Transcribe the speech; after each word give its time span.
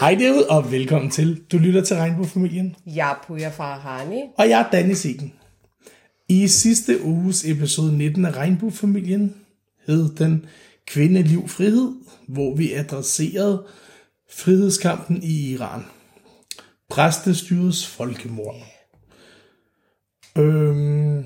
Hej 0.00 0.14
derude, 0.14 0.48
og 0.48 0.72
velkommen 0.72 1.10
til. 1.10 1.42
Du 1.52 1.58
lytter 1.58 1.84
til 1.84 1.96
Regnbuefamilien, 1.96 2.76
Jeg 2.86 3.10
er 3.10 3.24
Puja 3.26 3.48
fra 3.48 3.78
Hani. 3.78 4.22
og 4.38 4.48
jeg 4.48 4.60
er 4.60 4.70
Danny 4.70 4.92
Siegen. 4.92 5.32
I 6.28 6.48
sidste 6.48 7.04
uges 7.04 7.44
episode 7.44 7.98
19 7.98 8.24
af 8.24 8.36
Regnbuefamilien 8.36 9.34
hed 9.86 10.14
den 10.14 10.46
Kvinde, 10.86 11.22
Liv, 11.22 11.48
Frihed, 11.48 11.92
hvor 12.28 12.56
vi 12.56 12.72
adresserede 12.72 13.66
frihedskampen 14.30 15.22
i 15.22 15.50
Iran. 15.50 15.82
Præstestyrets 16.90 17.86
folkemord. 17.86 18.56
Øhm, 20.38 21.24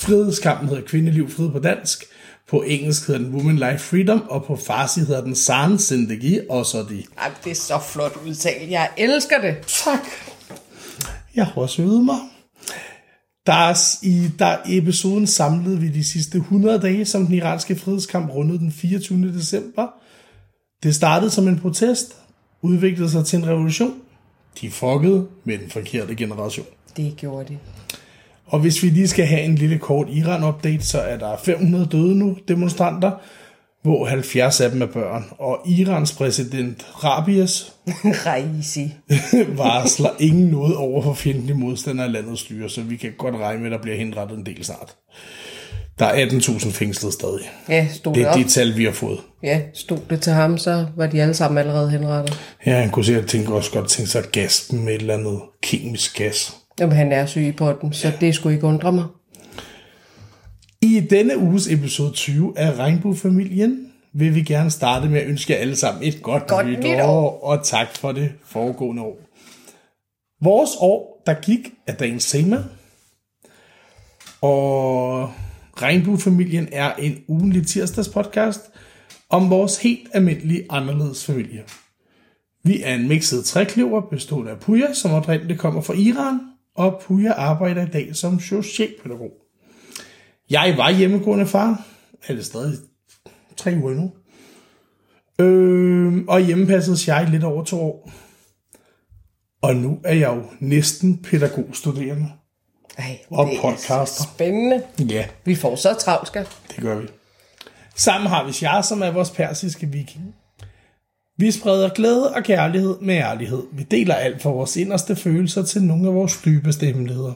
frihedskampen 0.00 0.68
hedder 0.68 0.82
Kvinde, 0.82 1.10
Liv, 1.10 1.28
Frihed 1.28 1.52
på 1.52 1.58
dansk. 1.58 2.04
På 2.52 2.62
engelsk 2.62 3.06
hedder 3.06 3.20
den 3.20 3.34
Women 3.34 3.56
Life 3.56 3.78
Freedom, 3.78 4.22
og 4.28 4.44
på 4.44 4.56
farsi 4.56 5.00
hedder 5.00 5.24
den 5.24 5.34
San 5.34 5.78
Zindagi, 5.78 6.40
og 6.50 6.66
så 6.66 6.78
de 6.90 7.02
Ej, 7.18 7.30
det 7.44 7.50
er 7.50 7.54
så 7.54 7.78
flot 7.78 8.12
udtalt. 8.26 8.70
Jeg 8.70 8.90
elsker 8.96 9.40
det. 9.40 9.56
Tak. 9.66 10.00
Jeg 11.34 11.46
har 11.46 11.62
også 11.62 11.82
øvet 11.82 12.04
mig. 12.04 12.18
Der 13.46 13.52
er, 13.52 14.04
I 14.04 14.30
der 14.38 14.56
episoden 14.66 15.26
samlede 15.26 15.80
vi 15.80 15.88
de 15.88 16.04
sidste 16.04 16.38
100 16.38 16.78
dage, 16.78 17.04
som 17.04 17.26
den 17.26 17.34
iranske 17.34 17.76
frihedskamp 17.76 18.30
rundede 18.30 18.58
den 18.58 18.72
24. 18.72 19.32
december. 19.32 19.86
Det 20.82 20.94
startede 20.94 21.30
som 21.30 21.48
en 21.48 21.60
protest, 21.60 22.16
udviklede 22.62 23.10
sig 23.10 23.26
til 23.26 23.38
en 23.38 23.46
revolution. 23.46 23.94
De 24.60 24.70
fuckede 24.70 25.26
med 25.44 25.58
den 25.58 25.70
forkerte 25.70 26.14
generation. 26.14 26.66
Det 26.96 27.16
gjorde 27.16 27.48
de. 27.48 27.58
Og 28.52 28.60
hvis 28.60 28.82
vi 28.82 28.88
lige 28.88 29.08
skal 29.08 29.26
have 29.26 29.42
en 29.42 29.54
lille 29.54 29.78
kort 29.78 30.06
Iran-update, 30.10 30.86
så 30.86 31.00
er 31.00 31.18
der 31.18 31.36
500 31.44 31.88
døde 31.92 32.14
nu 32.14 32.36
demonstranter, 32.48 33.10
hvor 33.82 34.06
70 34.06 34.60
af 34.60 34.70
dem 34.70 34.82
er 34.82 34.86
børn. 34.86 35.24
Og 35.38 35.58
Irans 35.66 36.12
præsident 36.12 36.86
Rabias 37.04 37.72
Raisi. 38.26 38.94
varsler 39.62 40.10
ingen 40.20 40.46
noget 40.46 40.76
over 40.76 41.02
for 41.02 41.14
fjendtlig 41.14 41.56
modstander 41.56 42.04
af 42.04 42.12
landets 42.12 42.40
styre, 42.40 42.68
så 42.68 42.82
vi 42.82 42.96
kan 42.96 43.12
godt 43.18 43.36
regne 43.36 43.58
med, 43.62 43.66
at 43.66 43.72
der 43.72 43.82
bliver 43.82 43.96
henrettet 43.96 44.38
en 44.38 44.46
del 44.46 44.64
snart. 44.64 44.96
Der 45.98 46.06
er 46.06 46.26
18.000 46.26 46.70
fængslet 46.70 47.12
stadig. 47.12 47.50
Ja, 47.68 47.88
stod 47.92 48.14
Det 48.14 48.24
det 48.24 48.30
er 48.30 48.34
det 48.34 48.50
tal, 48.50 48.76
vi 48.76 48.84
har 48.84 48.92
fået. 48.92 49.18
Ja, 49.42 49.60
stod 49.74 49.98
det 50.10 50.20
til 50.20 50.32
ham, 50.32 50.58
så 50.58 50.86
var 50.96 51.06
de 51.06 51.22
alle 51.22 51.34
sammen 51.34 51.58
allerede 51.58 51.90
henrettet. 51.90 52.38
Ja, 52.66 52.80
han 52.80 52.90
kunne 52.90 53.04
sikkert 53.04 53.26
tænke, 53.26 53.54
også 53.54 53.70
godt 53.70 53.88
tænke 53.88 54.10
sig 54.10 54.24
at 54.24 54.32
gas 54.32 54.66
dem 54.70 54.78
med 54.78 54.94
et 54.94 55.00
eller 55.00 55.14
andet 55.14 55.40
kemisk 55.62 56.18
gas. 56.18 56.61
Jamen, 56.82 56.96
han 56.96 57.12
er 57.12 57.26
syg 57.26 57.54
på 57.56 57.72
den, 57.72 57.92
så 57.92 58.12
det 58.20 58.34
skulle 58.34 58.54
ikke 58.54 58.66
undre 58.66 58.92
mig. 58.92 59.04
I 60.80 61.00
denne 61.10 61.38
uges 61.38 61.68
episode 61.68 62.12
20 62.12 62.58
af 62.58 62.78
Regnbuefamilien 62.78 63.92
vil 64.12 64.34
vi 64.34 64.42
gerne 64.42 64.70
starte 64.70 65.08
med 65.08 65.20
at 65.20 65.26
ønske 65.26 65.52
jer 65.52 65.58
alle 65.58 65.76
sammen 65.76 66.02
et 66.04 66.22
godt, 66.22 66.46
Godt 66.46 66.66
nytår, 66.66 66.94
nytår. 66.94 67.44
og 67.44 67.64
tak 67.64 67.96
for 67.96 68.12
det 68.12 68.32
foregående 68.44 69.02
år. 69.02 69.20
Vores 70.40 70.70
år, 70.80 71.22
der 71.26 71.34
gik, 71.34 71.72
er 71.86 71.92
dagens 71.92 72.30
tema, 72.30 72.64
og 74.40 75.30
Regnbuefamilien 75.82 76.68
er 76.72 76.94
en 76.94 77.18
ugenlig 77.28 77.66
tirsdagspodcast 77.66 78.60
om 79.30 79.50
vores 79.50 79.78
helt 79.78 80.08
almindelige 80.12 80.66
anderledes 80.70 81.24
familie. 81.24 81.62
Vi 82.64 82.82
er 82.82 82.94
en 82.94 83.08
mixet 83.08 83.44
trækløver 83.44 84.00
bestående 84.00 84.50
af 84.50 84.60
Puja, 84.60 84.92
som 84.92 85.10
oprindeligt 85.12 85.58
kommer 85.60 85.80
fra 85.80 85.94
Iran, 85.94 86.40
og 86.74 87.02
Puja 87.06 87.32
arbejder 87.32 87.82
i 87.86 87.90
dag 87.90 88.16
som 88.16 88.40
socialpædagog. 88.40 89.30
Jeg 90.50 90.74
var 90.76 90.90
hjemmegående 90.90 91.46
far. 91.46 91.86
Er 92.28 92.34
det 92.34 92.46
stadig 92.46 92.78
tre 93.56 93.74
uger 93.82 93.94
nu? 93.94 94.12
Øh, 95.44 96.24
og 96.28 96.40
hjemmepassede 96.40 97.14
jeg 97.14 97.28
lidt 97.30 97.44
over 97.44 97.64
to 97.64 97.80
år. 97.80 98.10
Og 99.62 99.76
nu 99.76 100.00
er 100.04 100.14
jeg 100.14 100.28
jo 100.36 100.42
næsten 100.60 101.22
pædagogstuderende. 101.22 102.32
Ej, 102.98 103.18
Og 103.30 103.46
det 103.46 103.56
er 103.56 103.60
podcaster. 103.62 104.04
så 104.04 104.28
spændende. 104.34 104.82
Ja, 104.98 105.26
Vi 105.44 105.54
får 105.54 105.76
så 105.76 105.94
travlt, 106.00 106.26
skal. 106.28 106.46
det 106.68 106.76
gør 106.82 106.98
vi. 106.98 107.06
Sammen 107.94 108.28
har 108.30 108.46
vi 108.46 108.52
Shah, 108.52 108.84
som 108.84 109.02
er 109.02 109.10
vores 109.10 109.30
persiske 109.30 109.86
viking. 109.86 110.34
Vi 111.42 111.50
spreder 111.50 111.88
glæde 111.88 112.34
og 112.34 112.44
kærlighed 112.44 112.96
med 113.00 113.14
ærlighed. 113.14 113.62
Vi 113.72 113.82
deler 113.82 114.14
alt 114.14 114.42
for 114.42 114.52
vores 114.52 114.76
inderste 114.76 115.16
følelser 115.16 115.62
til 115.62 115.82
nogle 115.82 116.08
af 116.08 116.14
vores 116.14 116.40
dybeste 116.44 116.86
hemmeligheder. 116.86 117.32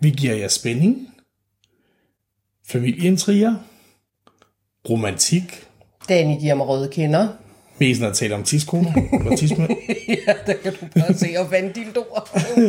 Vi 0.00 0.10
giver 0.10 0.34
jer 0.34 0.48
spænding, 0.48 1.08
familieintriger, 2.66 3.54
romantik, 4.90 5.66
Danny 6.08 6.40
giver 6.40 6.54
mig 6.54 6.68
røde 6.68 6.88
kinder. 6.92 7.28
Mest 7.78 8.00
når 8.00 8.08
jeg 8.08 8.16
taler 8.16 8.36
om 8.36 8.42
tidskoner 8.42 8.92
og 9.30 9.38
tidsmænd. 9.38 9.70
ja, 10.08 10.32
der 10.46 10.54
kan 10.62 10.72
du 10.80 10.86
bare 11.00 11.14
se 11.14 11.28
og 11.38 11.50
vande 11.50 11.72
dildoer. 11.74 12.30
Uh, 12.56 12.62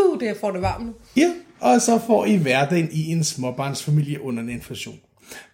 uh, 0.00 0.20
det 0.20 0.36
får 0.40 0.50
det 0.50 0.62
varmt 0.62 0.86
nu. 0.86 0.92
Ja, 1.16 1.32
og 1.60 1.80
så 1.80 2.00
får 2.06 2.26
I 2.26 2.36
hverdagen 2.36 2.88
i 2.92 3.12
en 3.12 3.24
småbarnsfamilie 3.24 4.22
under 4.22 4.42
en 4.42 4.48
inflation. 4.48 4.98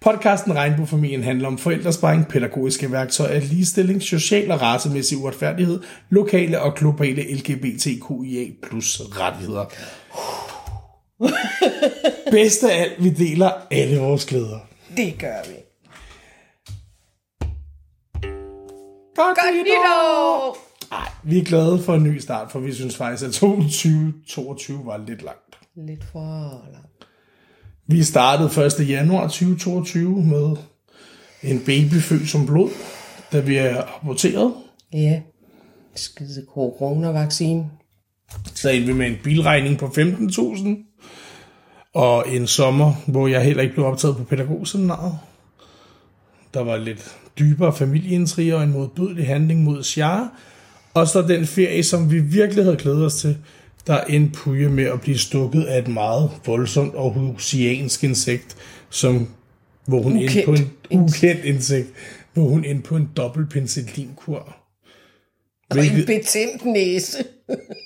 Podcasten 0.00 0.54
Regnbuefamilien 0.54 1.22
handler 1.22 1.48
om 1.48 1.58
forældresparing, 1.58 2.28
pædagogiske 2.28 2.92
værktøjer, 2.92 3.40
ligestilling, 3.40 4.02
social 4.02 4.50
og 4.50 4.62
racemæssig 4.62 5.18
uretfærdighed, 5.18 5.80
lokale 6.10 6.60
og 6.60 6.74
globale 6.74 7.34
LGBTQIA 7.34 8.46
plus 8.62 9.00
rettigheder. 9.00 9.64
Bedst 12.30 12.64
af 12.64 12.80
alt, 12.80 13.04
vi 13.04 13.10
deler 13.10 13.50
alle 13.70 13.98
vores 13.98 14.26
glæder. 14.26 14.58
Det 14.96 15.18
gør 15.18 15.48
vi. 15.48 15.54
Godt, 19.16 19.38
Godt 19.38 19.54
nytår! 19.54 20.58
Ej, 20.92 21.08
vi 21.22 21.38
er 21.38 21.44
glade 21.44 21.82
for 21.82 21.94
en 21.94 22.02
ny 22.02 22.18
start, 22.18 22.52
for 22.52 22.58
vi 22.58 22.72
synes 22.72 22.96
faktisk, 22.96 23.24
at 23.24 23.32
2022 23.32 24.86
var 24.86 24.96
lidt 25.06 25.22
langt. 25.22 25.58
Lidt 25.76 26.04
for 26.12 26.64
langt. 26.72 26.91
Vi 27.92 28.02
startede 28.02 28.66
1. 28.66 28.88
januar 28.88 29.22
2022 29.22 30.22
med 30.24 30.56
en 31.42 31.58
baby 31.66 31.94
født 31.94 32.28
som 32.28 32.46
blod, 32.46 32.70
da 33.32 33.40
vi 33.40 33.56
er 33.56 33.82
aborteret. 34.00 34.54
Ja. 34.92 35.20
Skide 35.94 36.44
coronavaccine. 36.54 37.70
Så 38.54 38.70
endte 38.70 38.86
vi 38.86 38.92
med 38.92 39.06
en 39.06 39.16
bilregning 39.24 39.78
på 39.78 39.86
15.000. 39.86 40.68
Og 41.94 42.24
en 42.28 42.46
sommer, 42.46 42.94
hvor 43.06 43.28
jeg 43.28 43.44
heller 43.44 43.62
ikke 43.62 43.74
blev 43.74 43.86
optaget 43.86 44.16
på 44.16 44.24
pædagogseminaret. 44.24 45.18
Der 46.54 46.60
var 46.60 46.76
lidt 46.76 47.16
dybere 47.38 47.76
familieintriger 47.76 48.56
og 48.56 48.62
en 48.62 48.72
modbydelig 48.72 49.26
handling 49.26 49.62
mod 49.62 49.82
Shah. 49.82 50.20
Og 50.94 51.08
så 51.08 51.22
den 51.22 51.46
ferie, 51.46 51.82
som 51.82 52.10
vi 52.10 52.18
virkelig 52.20 52.64
havde 52.64 52.76
glædet 52.76 53.06
os 53.06 53.14
til, 53.14 53.36
der 53.86 54.00
endte 54.00 54.38
Puja 54.38 54.68
med 54.68 54.84
at 54.84 55.00
blive 55.00 55.18
stukket 55.18 55.64
af 55.64 55.78
et 55.78 55.88
meget 55.88 56.30
voldsomt 56.46 56.94
og 56.94 57.12
husiansk 57.12 58.04
insekt, 58.04 58.56
som, 58.90 59.28
hvor 59.86 60.02
hun 60.02 60.16
Ukendt 60.16 60.44
på 60.44 60.52
en 60.52 60.72
ukendt 60.90 61.44
insekt, 61.44 61.88
hvor 62.32 62.48
hun 62.48 62.64
endte 62.64 62.88
på 62.88 62.96
en 62.96 63.08
dobbelt 63.16 63.50
penicillinkur. 63.50 64.56
Og 65.70 65.86
en 65.86 66.06
betændt 66.06 66.64
næse. 66.64 67.24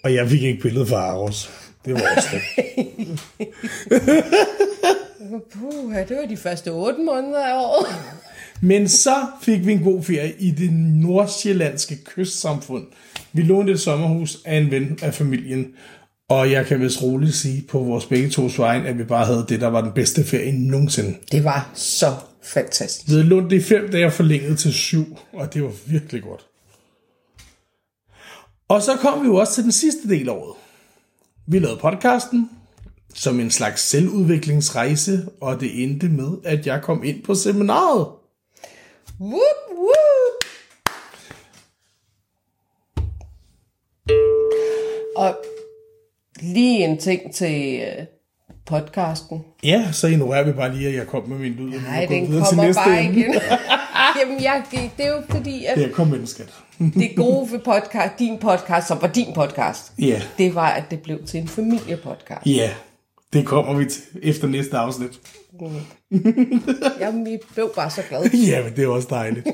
Og 0.04 0.14
jeg 0.14 0.28
fik 0.28 0.42
ikke 0.42 0.62
billedet 0.62 0.88
fra 0.88 0.96
Aros. 0.96 1.50
Det 1.84 1.94
var 1.94 2.02
også 2.16 2.28
det. 2.32 2.40
Puh, 5.52 5.94
det 6.08 6.16
var 6.16 6.26
de 6.28 6.36
første 6.36 6.68
otte 6.68 7.00
måneder 7.00 7.46
af 7.46 7.54
året. 7.54 7.86
Men 8.60 8.88
så 8.88 9.26
fik 9.42 9.66
vi 9.66 9.72
en 9.72 9.82
god 9.82 10.02
ferie 10.02 10.34
i 10.38 10.50
det 10.50 10.72
nordsjællandske 10.72 11.96
kystsamfund. 12.04 12.86
Vi 13.36 13.42
lånte 13.42 13.72
et 13.72 13.80
sommerhus 13.80 14.38
af 14.44 14.56
en 14.56 14.70
ven 14.70 14.98
af 15.02 15.14
familien, 15.14 15.66
og 16.28 16.50
jeg 16.50 16.66
kan 16.66 16.80
vist 16.80 17.02
roligt 17.02 17.34
sige 17.34 17.64
på 17.69 17.78
vores 17.78 18.06
begge 18.06 18.28
tos 18.28 18.58
vejen, 18.58 18.86
at 18.86 18.98
vi 18.98 19.04
bare 19.04 19.26
havde 19.26 19.47
det, 19.48 19.60
der 19.60 19.66
var 19.66 19.80
den 19.80 19.92
bedste 19.92 20.24
ferie 20.24 20.52
nogensinde. 20.52 21.14
Det 21.32 21.44
var 21.44 21.70
så 21.75 22.14
fantastisk. 22.42 23.08
Vi 23.08 23.12
havde 23.12 23.25
lånt 23.25 23.50
det 23.50 23.56
i 23.56 23.62
fem 23.62 23.90
dage 23.90 24.11
forlænget 24.11 24.58
til 24.58 24.72
syv, 24.72 25.16
og 25.32 25.55
det 25.55 25.62
var 25.62 25.72
virkelig 25.87 26.22
godt. 26.22 26.46
Og 28.69 28.82
så 28.82 28.96
kom 28.96 29.22
vi 29.22 29.26
jo 29.26 29.34
også 29.34 29.55
til 29.55 29.64
den 29.64 29.72
sidste 29.72 30.08
del 30.08 30.28
af 30.28 30.32
året. 30.32 30.56
Vi 31.46 31.58
lavede 31.58 31.78
podcasten 31.81 32.50
som 33.14 33.40
en 33.40 33.50
slags 33.50 33.82
selvudviklingsrejse, 33.82 35.28
og 35.40 35.61
det 35.61 35.82
endte 35.82 36.08
med, 36.08 36.31
at 36.44 36.66
jeg 36.66 36.82
kom 36.82 37.05
ind 37.05 37.22
på 37.22 37.34
seminaret. 37.34 38.06
Whoop. 39.20 39.65
Og 45.16 45.36
lige 46.42 46.84
en 46.84 46.98
ting 46.98 47.34
til 47.34 47.80
øh, 47.80 48.04
podcasten. 48.66 49.44
Ja, 49.64 49.88
så 49.92 50.06
ignorerer 50.06 50.44
vi 50.44 50.52
bare 50.52 50.74
lige, 50.76 50.88
at 50.88 50.94
jeg 50.94 51.06
kom 51.06 51.28
med 51.28 51.38
min 51.38 51.52
lyd. 51.52 51.80
Nej, 51.80 52.06
den 52.06 52.28
videre 52.28 52.44
til 52.46 52.48
kommer 52.56 52.64
næste 52.64 52.82
bare 52.86 53.04
emne. 53.04 53.20
igen. 53.20 53.34
Jamen, 54.20 54.42
jeg, 54.42 54.62
det, 54.70 54.90
det 54.96 55.06
er 55.06 55.10
jo 55.10 55.22
fordi, 55.30 55.64
at 55.64 55.80
Ja, 55.82 55.88
kom 55.88 56.06
med 56.08 56.18
den, 56.18 56.26
skat. 56.26 56.54
det 57.00 57.10
gode 57.16 57.52
ved 57.52 57.58
podcast, 57.58 58.12
din 58.18 58.38
podcast, 58.38 58.88
som 58.88 58.98
var 59.00 59.08
din 59.08 59.32
podcast, 59.34 59.92
Ja, 59.98 60.22
det 60.38 60.54
var, 60.54 60.68
at 60.68 60.84
det 60.90 61.00
blev 61.02 61.24
til 61.26 61.40
en 61.40 61.48
familiepodcast. 61.48 62.46
ja. 62.46 62.70
Det 63.32 63.46
kommer 63.46 63.74
vi 63.74 63.84
til 63.84 64.02
efter 64.22 64.46
næste 64.48 64.76
afsnit. 64.76 65.10
Jamen, 67.00 67.26
vi 67.26 67.38
blev 67.54 67.72
bare 67.76 67.90
så 67.90 68.02
glade. 68.08 68.30
Ja, 68.50 68.62
men 68.64 68.76
det 68.76 68.84
er 68.84 68.88
også 68.88 69.08
dejligt. 69.10 69.46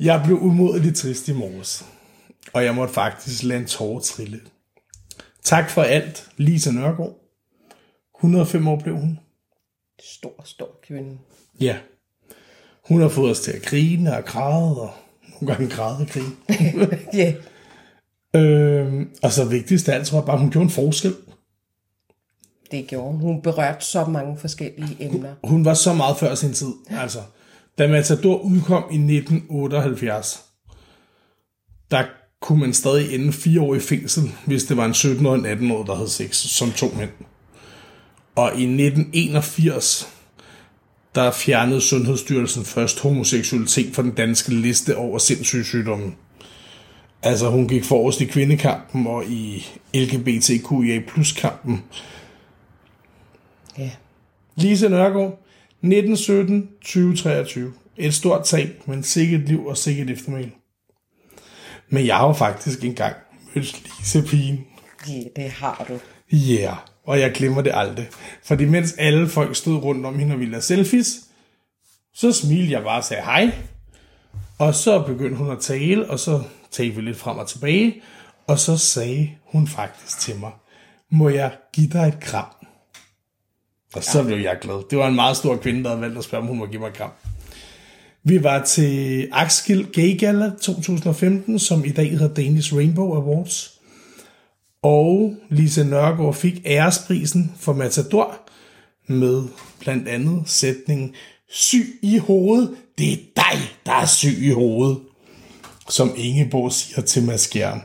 Jeg 0.00 0.22
blev 0.24 0.38
umådeligt 0.42 0.96
trist 0.96 1.28
i 1.28 1.32
morges, 1.32 1.84
og 2.52 2.64
jeg 2.64 2.74
måtte 2.74 2.94
faktisk 2.94 3.42
lade 3.42 3.60
en 3.60 3.66
tårer 3.66 4.00
trille. 4.00 4.40
Tak 5.42 5.70
for 5.70 5.82
alt, 5.82 6.28
Lisa 6.36 6.70
Nørgaard. 6.70 7.16
105 8.18 8.68
år 8.68 8.80
blev 8.80 8.96
hun. 8.96 9.18
Stor, 10.02 10.42
stor 10.44 10.80
kvinde. 10.86 11.18
Ja. 11.60 11.76
Hun 12.88 13.00
har 13.00 13.08
fået 13.08 13.30
os 13.30 13.40
til 13.40 13.52
at 13.52 13.62
grine 13.62 14.16
og 14.16 14.24
græde, 14.24 14.80
og 14.80 14.90
nogle 15.40 15.54
gange 15.54 15.74
græde 15.76 15.98
og 15.98 16.06
grine. 16.06 16.98
Ja. 17.14 17.34
øhm, 18.40 19.10
og 19.22 19.32
så 19.32 19.44
vigtigst 19.44 19.88
af 19.88 19.94
alt, 19.94 20.06
tror 20.06 20.18
jeg 20.18 20.26
bare, 20.26 20.38
hun 20.38 20.50
gjorde 20.50 20.64
en 20.64 20.70
forskel. 20.70 21.14
Det 22.70 22.86
gjorde 22.86 23.12
hun. 23.12 23.20
Hun 23.20 23.42
berørte 23.42 23.84
så 23.84 24.04
mange 24.04 24.38
forskellige 24.38 24.96
emner. 25.00 25.34
Hun 25.44 25.64
var 25.64 25.74
så 25.74 25.94
meget 25.94 26.16
før 26.16 26.34
sin 26.34 26.52
tid. 26.52 26.72
Altså, 26.90 27.18
da 27.78 27.88
Matador 27.88 28.38
udkom 28.38 28.82
i 28.82 29.16
1978, 29.16 30.44
der 31.90 32.04
kunne 32.44 32.60
man 32.60 32.74
stadig 32.74 33.14
ende 33.14 33.32
fire 33.32 33.60
år 33.60 33.74
i 33.74 33.80
fængsel, 33.80 34.32
hvis 34.46 34.64
det 34.64 34.76
var 34.76 34.84
en 34.84 34.94
17 34.94 35.26
og 35.26 35.34
en 35.34 35.46
18 35.46 35.70
år, 35.70 35.84
der 35.84 35.94
havde 35.94 36.08
sex, 36.08 36.36
som 36.36 36.72
to 36.72 36.94
mænd. 36.98 37.10
Og 38.36 38.48
i 38.48 38.62
1981, 38.62 40.08
der 41.14 41.30
fjernede 41.30 41.80
Sundhedsstyrelsen 41.80 42.64
først 42.64 43.00
homoseksualitet 43.00 43.94
fra 43.94 44.02
den 44.02 44.10
danske 44.10 44.54
liste 44.54 44.96
over 44.96 45.18
sindssyge 45.18 45.64
sygdomme. 45.64 46.12
Altså, 47.22 47.50
hun 47.50 47.68
gik 47.68 47.84
forrest 47.84 48.20
i 48.20 48.24
kvindekampen 48.24 49.06
og 49.06 49.24
i 49.24 49.66
LGBTQIA 49.94 51.00
kampen. 51.36 51.84
Ja. 53.78 53.90
Lise 54.56 54.88
Nørgaard, 54.88 55.42
1917-2023. 55.84 57.60
Et 57.96 58.14
stort 58.14 58.44
tab, 58.44 58.68
men 58.86 59.02
sikkert 59.02 59.48
liv 59.48 59.66
og 59.66 59.76
sikkert 59.76 60.10
eftermæl. 60.10 60.50
Men 61.94 62.06
jeg 62.06 62.16
har 62.16 62.26
jo 62.26 62.32
faktisk 62.32 62.84
engang 62.84 63.16
mødt 63.54 63.82
Lise 63.98 64.22
pigen. 64.22 64.66
ja, 65.08 65.22
det 65.36 65.50
har 65.50 65.84
du. 65.88 65.98
Ja, 66.36 66.62
yeah. 66.62 66.76
og 67.06 67.20
jeg 67.20 67.32
glemmer 67.32 67.62
det 67.62 67.72
aldrig. 67.74 68.08
Fordi 68.44 68.64
mens 68.64 68.94
alle 68.98 69.28
folk 69.28 69.56
stod 69.56 69.82
rundt 69.82 70.06
om 70.06 70.18
hende 70.18 70.34
og 70.34 70.40
ville 70.40 70.54
have 70.54 70.62
selfies, 70.62 71.20
så 72.14 72.32
smilte 72.32 72.72
jeg 72.72 72.82
bare 72.82 72.98
og 72.98 73.04
sagde 73.04 73.22
hej. 73.22 73.52
Og 74.58 74.74
så 74.74 75.02
begyndte 75.02 75.36
hun 75.36 75.50
at 75.50 75.58
tale, 75.60 76.10
og 76.10 76.18
så 76.18 76.42
talte 76.70 76.96
vi 76.96 77.02
lidt 77.02 77.16
frem 77.16 77.38
og 77.38 77.48
tilbage. 77.48 78.02
Og 78.46 78.58
så 78.58 78.76
sagde 78.76 79.30
hun 79.52 79.68
faktisk 79.68 80.20
til 80.20 80.36
mig, 80.36 80.52
må 81.10 81.28
jeg 81.28 81.52
give 81.72 81.88
dig 81.88 82.08
et 82.08 82.20
kram? 82.20 82.66
Og 83.94 84.04
så 84.04 84.24
blev 84.24 84.38
jeg 84.38 84.58
glad. 84.60 84.90
Det 84.90 84.98
var 84.98 85.08
en 85.08 85.14
meget 85.14 85.36
stor 85.36 85.56
kvinde, 85.56 85.82
der 85.82 85.88
havde 85.88 86.00
valgt 86.00 86.18
at 86.18 86.24
spørge, 86.24 86.42
om 86.42 86.48
hun 86.48 86.58
må 86.58 86.66
give 86.66 86.80
mig 86.80 86.88
et 86.88 86.94
kram. 86.94 87.10
Vi 88.26 88.42
var 88.42 88.64
til 88.64 89.28
Axel 89.32 89.86
Gay 89.92 90.18
Gala 90.18 90.50
2015, 90.60 91.58
som 91.58 91.84
i 91.84 91.88
dag 91.88 92.10
hedder 92.10 92.34
Danish 92.34 92.74
Rainbow 92.74 93.14
Awards. 93.14 93.80
Og 94.82 95.34
Lise 95.50 95.84
Nørgaard 95.84 96.34
fik 96.34 96.62
æresprisen 96.66 97.52
for 97.58 97.72
Matador 97.72 98.36
med 99.08 99.42
blandt 99.80 100.08
andet 100.08 100.42
sætningen 100.46 101.14
Syg 101.50 101.98
i 102.02 102.18
hovedet, 102.18 102.70
det 102.98 103.12
er 103.12 103.16
dig, 103.36 103.60
der 103.86 103.92
er 103.92 104.06
syg 104.06 104.38
i 104.42 104.50
hovedet. 104.50 104.98
Som 105.88 106.14
Ingeborg 106.16 106.72
siger 106.72 107.00
til 107.00 107.22
Mads 107.22 107.40
Skjern, 107.40 107.82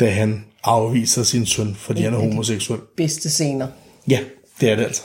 da 0.00 0.10
han 0.10 0.44
afviser 0.62 1.22
sin 1.22 1.46
søn, 1.46 1.74
fordi 1.74 2.02
han 2.02 2.14
er 2.14 2.18
homoseksuel. 2.18 2.80
Bedste 2.96 3.30
scener. 3.30 3.68
Ja, 4.08 4.18
det 4.60 4.70
er 4.70 4.76
det 4.76 4.84
altså. 4.84 5.02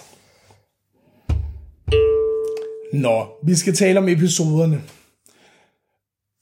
Nå, 2.93 3.27
vi 3.43 3.55
skal 3.55 3.75
tale 3.75 3.99
om 3.99 4.09
episoderne. 4.09 4.81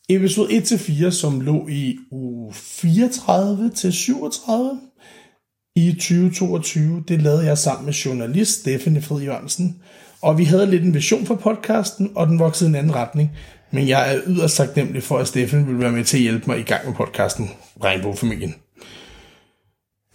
Episode 0.10 0.50
1-4, 0.50 1.12
som 1.12 1.42
lå 1.42 1.68
i 1.68 1.98
uge 2.12 2.54
34 2.54 3.72
til 3.76 3.94
37 3.94 4.80
i 5.76 5.94
2022, 5.94 7.04
det 7.08 7.22
lavede 7.22 7.46
jeg 7.46 7.58
sammen 7.58 7.86
med 7.86 7.94
journalist 7.94 8.60
Stephanie 8.60 9.02
Fred 9.02 9.22
Jørgensen. 9.22 9.82
Og 10.22 10.38
vi 10.38 10.44
havde 10.44 10.66
lidt 10.66 10.84
en 10.84 10.94
vision 10.94 11.26
for 11.26 11.36
podcasten, 11.36 12.12
og 12.16 12.28
den 12.28 12.40
voksede 12.40 12.70
i 12.70 12.72
en 12.72 12.76
anden 12.76 12.96
retning. 12.96 13.32
Men 13.72 13.88
jeg 13.88 14.16
er 14.16 14.22
yderst 14.28 14.58
taknemmelig 14.58 15.04
for, 15.04 15.18
at 15.18 15.28
Steffen 15.28 15.68
vil 15.68 15.80
være 15.80 15.92
med 15.92 16.04
til 16.04 16.18
at 16.18 16.24
hjælpe 16.24 16.44
mig 16.48 16.60
i 16.60 16.64
gang 16.64 16.86
med 16.86 16.96
podcasten 16.96 17.50
Regnbogfamilien. 17.84 18.56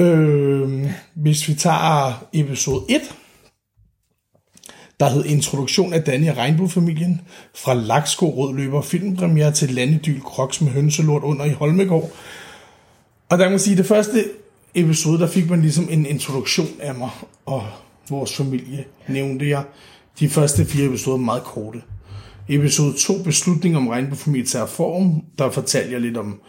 Øh, 0.00 0.90
hvis 1.14 1.48
vi 1.48 1.54
tager 1.54 2.28
episode 2.32 2.84
1, 2.88 3.00
der 5.02 5.08
hed 5.08 5.24
Introduktion 5.24 5.92
af 5.92 6.02
Danny 6.02 6.30
og 6.30 6.36
Regnbogfamilien, 6.36 7.20
fra 7.54 7.74
Laksko 7.74 8.30
Rødløber 8.30 8.82
filmpremiere 8.82 9.52
til 9.52 9.70
Landedyl 9.70 10.20
Kroks 10.20 10.60
med 10.60 10.70
hønselort 10.70 11.22
under 11.22 11.44
i 11.44 11.50
Holmegård. 11.50 12.10
Og 13.28 13.38
der 13.38 13.44
kan 13.44 13.50
man 13.50 13.60
sige, 13.60 13.72
at 13.72 13.78
det 13.78 13.86
første 13.86 14.24
episode, 14.74 15.18
der 15.18 15.26
fik 15.26 15.50
man 15.50 15.62
ligesom 15.62 15.88
en 15.90 16.06
introduktion 16.06 16.68
af 16.80 16.94
mig 16.94 17.10
og 17.46 17.66
vores 18.10 18.36
familie, 18.36 18.84
nævnte 19.08 19.48
jeg. 19.48 19.64
De 20.20 20.28
første 20.28 20.64
fire 20.64 20.86
episoder 20.86 21.16
er 21.16 21.20
meget 21.20 21.42
korte. 21.42 21.82
Episode 22.48 22.96
2, 22.98 23.22
beslutning 23.24 23.76
om 23.76 23.88
regnbogfamilie 23.88 24.46
tager 24.46 24.66
form, 24.66 25.24
der 25.38 25.50
fortalte 25.50 25.92
jeg 25.92 26.00
lidt 26.00 26.16
om, 26.16 26.40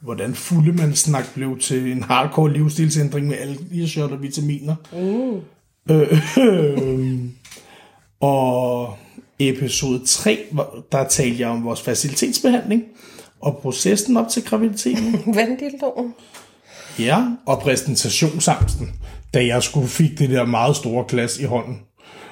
hvordan 0.00 0.34
fuldemandssnak 0.34 1.34
blev 1.34 1.58
til 1.58 1.92
en 1.92 2.02
hardcore 2.02 2.52
livsstilsændring 2.52 3.26
med 3.26 3.36
algeshot 3.36 4.10
og 4.10 4.22
vitaminer. 4.22 4.74
Uh. 4.92 5.42
Øh, 5.90 6.18
øh, 6.48 7.18
og 8.22 8.94
episode 9.38 10.06
3, 10.06 10.38
hvor- 10.52 10.84
der 10.92 11.04
talte 11.08 11.40
jeg 11.40 11.48
om 11.48 11.64
vores 11.64 11.80
facilitetsbehandling 11.82 12.82
og 13.40 13.58
processen 13.62 14.16
op 14.16 14.28
til 14.28 14.44
graviditeten. 14.44 15.12
Vandildoen. 15.34 16.14
Ja, 16.98 17.24
og 17.46 17.58
præsentationsangsten, 17.60 18.90
da 19.34 19.46
jeg 19.46 19.62
skulle 19.62 19.88
fik 19.88 20.18
det 20.18 20.30
der 20.30 20.44
meget 20.46 20.76
store 20.76 21.04
glas 21.08 21.38
i 21.38 21.44
hånden, 21.44 21.78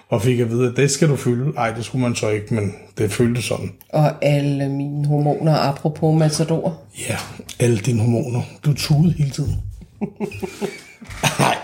og 0.08 0.22
fik 0.22 0.38
at 0.40 0.50
vide, 0.50 0.69
at 0.70 0.76
det 0.76 0.90
skal 0.90 1.08
du 1.08 1.16
fylde. 1.16 1.52
Ej, 1.56 1.72
det 1.72 1.84
skulle 1.84 2.02
man 2.02 2.16
så 2.16 2.28
ikke, 2.28 2.54
men 2.54 2.75
det 2.98 3.12
føltes 3.12 3.44
sådan. 3.44 3.72
Og 3.92 4.25
alle 4.25 4.69
mine 4.69 5.06
hormoner, 5.06 5.54
apropos 5.56 6.19
Matador. 6.19 6.78
Ja, 7.08 7.16
alle 7.60 7.78
dine 7.78 8.00
hormoner. 8.00 8.42
Du 8.64 8.72
tudede 8.75 9.12
hele 9.12 9.31
tiden. 9.31 9.54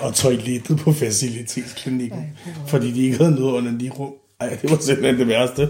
Ej, 0.06 0.10
og 0.10 0.14
toilettet 0.14 0.78
på 0.78 0.92
facilitetsklinikken, 0.92 2.38
fordi 2.66 2.90
de 2.90 3.02
ikke 3.02 3.16
havde 3.16 3.34
noget 3.34 3.52
under 3.52 3.78
de 3.78 3.90
rum. 3.90 4.12
Ej, 4.40 4.58
det 4.62 4.70
var 4.70 4.76
simpelthen 4.76 5.18
det 5.18 5.28
værste. 5.28 5.68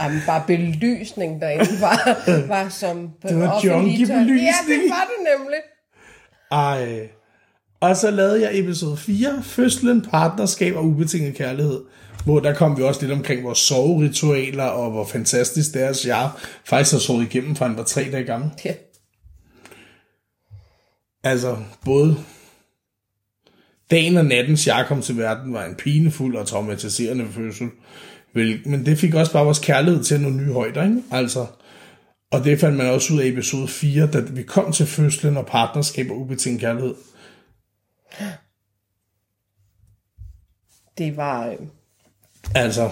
Jamen, 0.00 0.20
bare 0.26 0.44
belysning 0.46 1.40
derinde 1.40 1.80
var, 1.80 2.18
var 2.54 2.68
som... 2.68 3.10
Det 3.22 3.38
var 3.38 3.60
junkie-belysning. 3.64 4.40
Ja, 4.40 4.74
det 4.74 4.90
var 4.90 5.08
det 5.10 5.38
nemlig. 5.38 5.58
Ej. 6.50 7.08
Og 7.80 7.96
så 7.96 8.10
lavede 8.10 8.42
jeg 8.42 8.58
episode 8.58 8.96
4, 8.96 9.42
Fødslen, 9.42 10.02
Partnerskab 10.02 10.76
og 10.76 10.84
Ubetinget 10.84 11.34
Kærlighed, 11.34 11.80
hvor 12.24 12.40
der 12.40 12.54
kom 12.54 12.78
vi 12.78 12.82
også 12.82 13.00
lidt 13.00 13.12
omkring 13.12 13.44
vores 13.44 13.58
soveritualer, 13.58 14.64
og 14.64 14.90
hvor 14.90 15.04
fantastisk 15.04 15.74
det 15.74 15.82
er, 15.82 15.88
at 15.88 16.04
jeg 16.06 16.30
faktisk 16.64 16.92
har 16.92 16.98
sovet 16.98 17.22
igennem, 17.22 17.56
for 17.56 17.64
han 17.64 17.76
var 17.76 17.82
tre 17.82 18.08
dage 18.12 18.24
gammel. 18.24 18.50
Ja. 18.64 18.72
Altså, 21.24 21.56
både 21.84 22.16
dagen 23.90 24.16
og 24.16 24.24
natten, 24.24 24.58
jeg 24.66 24.84
kom 24.88 25.02
til 25.02 25.18
verden, 25.18 25.52
var 25.52 25.64
en 25.64 25.74
pinefuld 25.74 26.36
og 26.36 26.46
traumatiserende 26.46 27.26
fødsel. 27.30 27.68
Men 28.64 28.86
det 28.86 28.98
fik 28.98 29.14
også 29.14 29.32
bare 29.32 29.44
vores 29.44 29.58
kærlighed 29.58 30.04
til 30.04 30.20
nogle 30.20 30.36
nye 30.36 30.52
højder, 30.52 30.84
ikke? 30.84 31.02
Altså, 31.10 31.46
og 32.32 32.44
det 32.44 32.60
fandt 32.60 32.76
man 32.76 32.86
også 32.86 33.14
ud 33.14 33.20
af 33.20 33.24
i 33.24 33.28
episode 33.28 33.68
4, 33.68 34.06
da 34.06 34.20
vi 34.20 34.42
kom 34.42 34.72
til 34.72 34.86
fødslen 34.86 35.36
og 35.36 35.46
partnerskab 35.46 36.10
og 36.10 36.20
ubetinget 36.20 36.60
kærlighed. 36.60 36.94
Det 40.98 41.16
var... 41.16 41.46
øh, 41.46 41.56
Altså, 42.54 42.90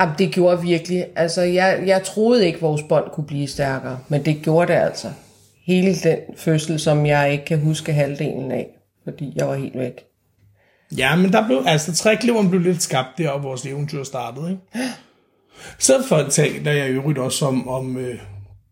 Jamen, 0.00 0.14
det 0.18 0.32
gjorde 0.32 0.62
virkelig. 0.62 1.06
Altså, 1.16 1.42
jeg, 1.42 1.82
jeg 1.86 2.02
troede 2.02 2.46
ikke, 2.46 2.60
vores 2.60 2.82
bånd 2.82 3.10
kunne 3.12 3.26
blive 3.26 3.48
stærkere, 3.48 3.98
men 4.08 4.24
det 4.24 4.42
gjorde 4.42 4.72
det 4.72 4.78
altså. 4.78 5.12
Hele 5.66 5.94
den 5.94 6.18
fødsel, 6.36 6.80
som 6.80 7.06
jeg 7.06 7.32
ikke 7.32 7.44
kan 7.44 7.60
huske 7.60 7.92
halvdelen 7.92 8.52
af, 8.52 8.73
fordi 9.04 9.32
jeg 9.36 9.48
var 9.48 9.54
helt 9.54 9.78
væk. 9.78 9.92
ja, 10.96 11.16
men 11.16 11.32
der 11.32 11.46
blev, 11.46 11.62
altså, 11.66 11.94
trækleveren 11.94 12.50
blev 12.50 12.62
lidt 12.62 12.82
skabt 12.82 13.08
der, 13.18 13.30
og 13.30 13.42
vores 13.42 13.66
eventyr 13.66 14.02
startede, 14.04 14.50
ikke? 14.50 14.62
Så 15.78 16.04
fortalte 16.08 16.70
jeg 16.70 16.88
i 16.88 16.92
øvrigt 16.92 17.18
også 17.18 17.46
om, 17.46 17.68
om 17.68 17.96
øh, 17.96 18.18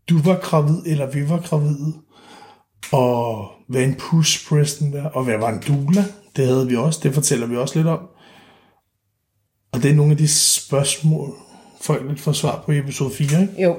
du 0.08 0.22
var 0.22 0.38
gravid, 0.42 0.82
eller 0.86 1.10
vi 1.10 1.28
var 1.28 1.40
gravide, 1.40 1.94
og 2.92 3.48
hvad 3.68 3.82
en 3.82 3.94
push 3.94 4.48
Preston 4.48 4.92
var, 4.92 5.04
og 5.08 5.24
hvad 5.24 5.38
var 5.38 5.48
en 5.48 5.62
doula, 5.68 6.04
det 6.36 6.46
havde 6.46 6.68
vi 6.68 6.76
også, 6.76 7.00
det 7.02 7.14
fortæller 7.14 7.46
vi 7.46 7.56
også 7.56 7.78
lidt 7.78 7.88
om. 7.88 8.08
Og 9.72 9.82
det 9.82 9.90
er 9.90 9.94
nogle 9.94 10.12
af 10.12 10.18
de 10.18 10.28
spørgsmål, 10.28 11.34
folk 11.80 12.08
lidt 12.08 12.20
får 12.20 12.32
svar 12.32 12.62
på 12.66 12.72
i 12.72 12.78
episode 12.78 13.10
4, 13.10 13.42
ikke? 13.42 13.62
Jo, 13.62 13.76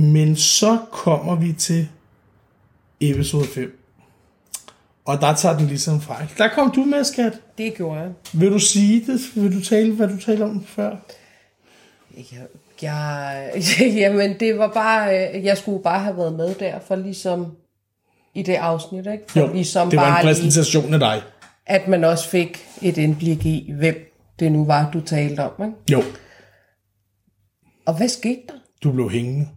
Men 0.00 0.36
så 0.36 0.78
kommer 0.92 1.34
vi 1.34 1.52
til 1.52 1.88
episode 3.00 3.44
5. 3.46 3.76
Og 5.04 5.20
der 5.20 5.34
tager 5.34 5.58
den 5.58 5.66
ligesom 5.66 6.00
fejl. 6.00 6.28
Der 6.38 6.48
kom 6.48 6.70
du 6.70 6.84
med, 6.84 7.04
skat. 7.04 7.32
det 7.58 7.74
gjorde 7.74 8.00
jeg. 8.00 8.10
Vil 8.32 8.50
du 8.52 8.58
sige 8.58 9.12
det? 9.12 9.20
Vil 9.34 9.54
du 9.56 9.64
tale, 9.64 9.92
hvad 9.94 10.08
du 10.08 10.16
talte 10.16 10.42
om 10.42 10.64
før? 10.64 10.96
Jeg, 12.16 12.24
jeg, 12.82 13.52
jamen, 14.02 14.40
det 14.40 14.58
var 14.58 14.68
bare, 14.72 15.28
øh, 15.36 15.44
jeg 15.44 15.58
skulle 15.58 15.82
bare 15.82 16.00
have 16.00 16.16
været 16.16 16.32
med 16.32 16.54
der, 16.54 16.78
for 16.80 16.96
ligesom 16.96 17.56
i 18.34 18.42
det 18.42 18.54
afsnit, 18.54 19.06
ikke? 19.06 19.24
For 19.28 19.40
Jo, 19.40 19.52
ligesom 19.52 19.90
det 19.90 19.96
var 19.96 20.06
en 20.06 20.12
bare 20.12 20.22
lige, 20.24 20.34
præsentation 20.34 20.94
af 20.94 21.00
dig. 21.00 21.22
at 21.66 21.88
man 21.88 22.04
også 22.04 22.28
fik 22.28 22.66
et 22.82 22.98
indblik 22.98 23.46
i, 23.46 23.72
hvem 23.78 23.94
det 24.38 24.52
nu 24.52 24.64
var, 24.64 24.90
du 24.92 25.00
talte 25.00 25.40
om, 25.40 25.64
ikke? 25.66 25.76
Jo, 25.92 26.02
Og 27.86 27.96
hvad 27.96 28.08
skete 28.08 28.40
der? 28.48 28.54
du 28.82 28.92
blev 28.92 29.10
hængende. 29.10 29.48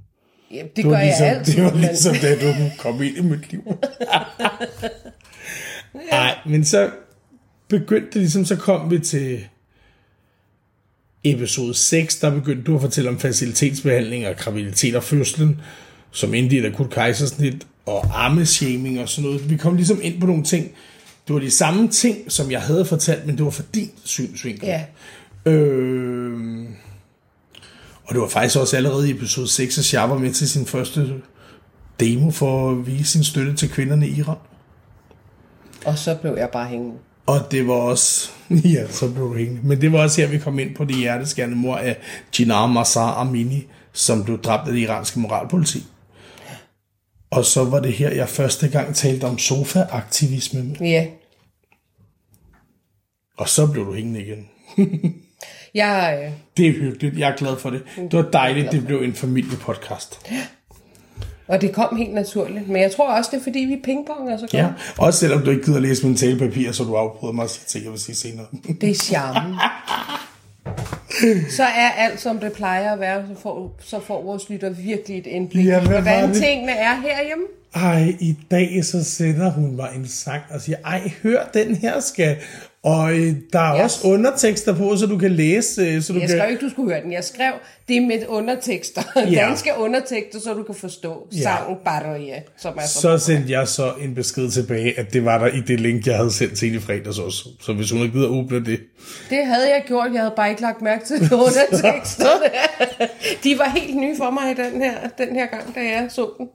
Jamen, 0.53 0.67
det, 0.67 0.75
Det 0.75 0.83
gør 0.83 0.91
var, 0.91 0.97
jeg 0.99 1.05
ligesom, 1.07 1.27
altid. 1.27 1.53
det 1.55 1.63
var 1.63 1.75
ligesom, 1.77 2.15
da 2.15 2.35
du 2.47 2.53
kom 2.77 3.03
ind 3.03 3.17
i 3.17 3.21
mit 3.21 3.51
liv. 3.51 3.61
Nej, 6.11 6.35
men 6.45 6.65
så 6.65 6.89
begyndte 7.67 8.05
det 8.07 8.15
ligesom, 8.15 8.45
så 8.45 8.55
kom 8.55 8.91
vi 8.91 8.99
til 8.99 9.39
episode 11.23 11.73
6, 11.73 12.19
der 12.19 12.29
begyndte 12.31 12.63
du 12.63 12.75
at 12.75 12.81
fortælle 12.81 13.09
om 13.09 13.19
facilitetsbehandling 13.19 14.27
og 14.27 14.35
graviditet 14.35 14.95
og 14.95 15.03
fødslen, 15.03 15.61
som 16.11 16.33
endte 16.33 16.55
i 16.55 16.59
et 16.59 16.65
akut 16.65 16.89
kejsersnit, 16.89 17.67
og 17.85 18.25
ammeshaming 18.25 18.99
og 18.99 19.09
sådan 19.09 19.29
noget. 19.29 19.49
Vi 19.49 19.57
kom 19.57 19.75
ligesom 19.75 19.99
ind 20.01 20.19
på 20.21 20.27
nogle 20.27 20.43
ting. 20.43 20.71
Det 21.27 21.33
var 21.33 21.39
de 21.39 21.51
samme 21.51 21.87
ting, 21.87 22.31
som 22.31 22.51
jeg 22.51 22.61
havde 22.61 22.85
fortalt, 22.85 23.25
men 23.25 23.37
det 23.37 23.45
var 23.45 23.51
for 23.51 23.63
din 23.73 23.91
synsvinkel. 24.03 24.67
Ja, 24.67 24.83
Øh, 25.45 26.65
og 28.03 28.13
det 28.13 28.21
var 28.21 28.27
faktisk 28.27 28.59
også 28.59 28.77
allerede 28.77 29.09
i 29.09 29.11
episode 29.13 29.47
6, 29.47 29.77
at 29.77 29.85
Shah 29.85 30.09
var 30.09 30.17
med 30.17 30.31
til 30.33 30.49
sin 30.49 30.65
første 30.65 31.21
demo 31.99 32.31
for 32.31 32.71
at 32.71 32.87
vise 32.87 33.11
sin 33.11 33.23
støtte 33.23 33.55
til 33.55 33.69
kvinderne 33.69 34.07
i 34.07 34.15
Iran. 34.19 34.37
og 35.85 35.97
så 35.97 36.15
blev 36.15 36.35
jeg 36.37 36.49
bare 36.49 36.67
hængende. 36.67 36.97
Og 37.25 37.51
det 37.51 37.67
var 37.67 37.73
også... 37.73 38.29
Ja, 38.73 38.87
så 38.87 39.11
blev 39.11 39.23
du 39.29 39.35
hængende. 39.35 39.61
Men 39.67 39.81
det 39.81 39.91
var 39.91 39.99
også 39.99 40.21
her, 40.21 40.27
vi 40.27 40.37
kom 40.37 40.59
ind 40.59 40.75
på 40.75 40.85
det 40.85 40.95
hjerteskærende 40.95 41.55
mor 41.55 41.75
af 41.77 41.97
Jinar 42.39 42.67
Masar 42.67 43.13
Amini, 43.13 43.67
som 43.93 44.23
blev 44.23 44.41
dræbt 44.41 44.67
af 44.67 44.73
det 44.73 44.79
iranske 44.81 45.19
moralpoliti. 45.19 45.83
Og 47.31 47.45
så 47.45 47.63
var 47.65 47.79
det 47.79 47.93
her, 47.93 48.09
jeg 48.09 48.29
første 48.29 48.67
gang 48.67 48.95
talte 48.95 49.25
om 49.25 49.37
sofa-aktivisme. 49.37 50.75
Ja, 50.81 51.07
Og 53.37 53.49
så 53.49 53.67
blev 53.67 53.85
du 53.85 53.93
hængende 53.93 54.21
igen. 54.21 54.49
jeg, 55.73 56.19
øh, 56.25 56.31
Det 56.57 56.67
er 56.67 56.71
hyggeligt. 56.71 57.17
Jeg 57.17 57.29
er 57.29 57.35
glad 57.35 57.57
for 57.59 57.69
det. 57.69 57.81
Det 57.97 58.13
var 58.13 58.29
dejligt, 58.33 58.71
det 58.71 58.85
blev 58.87 59.01
en 59.01 59.13
familiepodcast. 59.13 60.19
og 61.47 61.61
det 61.61 61.71
kom 61.73 61.95
helt 61.97 62.13
naturligt. 62.13 62.67
Men 62.67 62.81
jeg 62.81 62.91
tror 62.91 63.13
også, 63.13 63.29
det 63.33 63.39
er 63.39 63.43
fordi, 63.43 63.59
vi 63.59 63.79
pingponger 63.83 64.37
så 64.37 64.41
godt. 64.41 64.53
Ja, 64.53 64.67
også 64.97 65.19
selvom 65.19 65.41
du 65.41 65.51
ikke 65.51 65.63
gider 65.65 65.79
læse 65.79 66.03
mine 66.05 66.17
talepapir, 66.17 66.71
så 66.71 66.83
du 66.83 66.95
afbryder 66.95 67.33
mig 67.33 67.43
og 67.43 67.49
siger 67.49 67.65
ting, 67.67 67.83
jeg 67.83 67.91
vil 67.91 67.99
sige 67.99 68.15
senere. 68.15 68.45
Det 68.81 68.89
er 68.89 68.93
charmen. 68.93 69.55
Så 71.49 71.63
er 71.63 71.89
alt, 71.97 72.21
som 72.21 72.39
det 72.39 72.53
plejer 72.53 72.93
at 72.93 72.99
være, 72.99 73.25
så 73.35 73.41
får, 73.41 73.75
så 73.83 73.99
får 73.99 74.23
vores 74.23 74.49
lytter 74.49 74.69
virkelig 74.69 75.17
et 75.17 75.27
indblik 75.27 75.65
Ja, 75.65 75.81
i, 75.81 75.87
hvad 75.87 76.01
hvordan 76.01 76.33
tingene 76.33 76.71
er 76.71 76.95
herhjemme. 76.95 77.43
Ej, 77.75 78.15
i 78.19 78.37
dag 78.51 78.85
så 78.85 79.03
sender 79.03 79.51
hun 79.51 79.75
mig 79.75 79.89
en 79.95 80.07
sang 80.07 80.41
og 80.49 80.61
siger, 80.61 80.77
ej, 80.85 81.11
hør 81.23 81.49
den 81.53 81.75
her, 81.75 81.99
skal. 81.99 82.37
Og 82.83 83.13
øh, 83.19 83.33
der 83.53 83.59
er 83.59 83.75
Ja. 83.75 83.83
også 83.83 84.07
undertekster 84.07 84.75
på, 84.75 84.97
så 84.97 85.05
du 85.05 85.17
kan 85.17 85.31
læse. 85.31 85.81
øh, 85.81 86.01
Så 86.01 86.13
du 86.13 86.19
Jeg 86.19 86.29
kan... 86.29 86.37
skrev 86.37 86.51
ikke, 86.51 86.65
du 86.65 86.69
skulle 86.69 86.93
høre 86.93 87.03
den. 87.03 87.11
Jeg 87.11 87.23
skrev 87.23 87.53
det 87.87 88.03
med 88.03 88.19
undertekster. 88.27 89.01
Ja. 89.31 89.45
Danske 89.47 89.69
undertekster, 89.77 90.39
så 90.39 90.53
du 90.53 90.63
kan 90.63 90.75
forstå 90.75 91.27
Ja. 91.35 91.41
sangen 91.41 91.77
Barriere, 91.85 92.41
som 92.57 92.73
er 92.77 92.81
så... 92.87 92.99
Så 93.01 93.17
sendte 93.17 93.51
jeg 93.51 93.67
så 93.67 93.93
en 94.01 94.15
besked 94.15 94.51
tilbage, 94.51 94.99
at 94.99 95.13
det 95.13 95.25
var 95.25 95.37
der 95.37 95.47
i 95.47 95.61
det 95.67 95.79
link, 95.79 96.07
jeg 96.07 96.15
havde 96.17 96.31
sendt 96.31 96.57
til 96.57 96.75
i 96.75 96.79
fredags 96.79 97.19
også. 97.19 97.49
Så 97.61 97.73
hvis 97.73 97.91
hun 97.91 98.01
ikke 98.01 98.13
gider 98.13 98.27
åbne 98.27 98.65
det. 98.65 98.79
Det 99.29 99.45
havde 99.45 99.69
jeg 99.69 99.83
gjort. 99.87 100.09
Jeg 100.13 100.21
havde 100.21 100.33
bare 100.35 100.49
ikke 100.49 100.61
lagt 100.61 100.81
mærke 100.81 101.05
til 101.05 101.15
underteksterne. 101.33 102.45
De 103.43 103.57
var 103.57 103.69
helt 103.69 103.95
nye 103.97 104.17
for 104.17 104.29
mig 104.29 104.57
den 104.57 104.81
her, 104.81 104.93
den 105.17 105.35
her 105.35 105.45
gang, 105.45 105.75
da 105.75 105.79
jeg 105.79 106.05
så 106.09 106.29
den. 106.37 106.47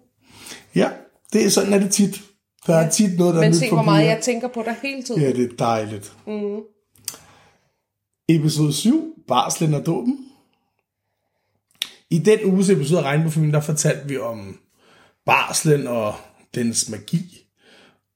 Ja, 0.75 0.89
det 1.33 1.47
er 1.47 1.51
sådan, 1.51 1.73
er 1.73 1.79
det 1.79 1.91
tit. 1.91 2.21
Der 2.69 2.75
er 2.75 2.91
tit 2.91 3.19
noget, 3.19 3.35
der 3.35 3.41
er 3.41 3.45
Men 3.45 3.55
se, 3.55 3.69
hvor 3.69 3.83
meget 3.83 4.07
jeg 4.07 4.19
tænker 4.23 4.49
på 4.49 4.63
dig 4.67 4.77
hele 4.83 5.03
tiden. 5.03 5.21
Ja, 5.21 5.33
det 5.33 5.53
er 5.53 5.57
dejligt. 5.57 6.13
Mm. 6.27 6.61
Episode 8.29 8.73
7, 8.73 9.15
Barslen 9.29 9.75
og 9.75 9.87
dåben. 9.87 10.27
I 12.11 12.19
den 12.19 12.45
uges 12.45 12.71
episode 12.71 13.01
af 13.01 13.05
Regnbuefamilien, 13.05 13.55
der 13.55 13.61
fortalte 13.61 14.09
vi 14.09 14.19
om 14.19 14.59
barslen 15.27 15.87
og 15.87 16.15
dens 16.55 16.89
magi, 16.91 17.47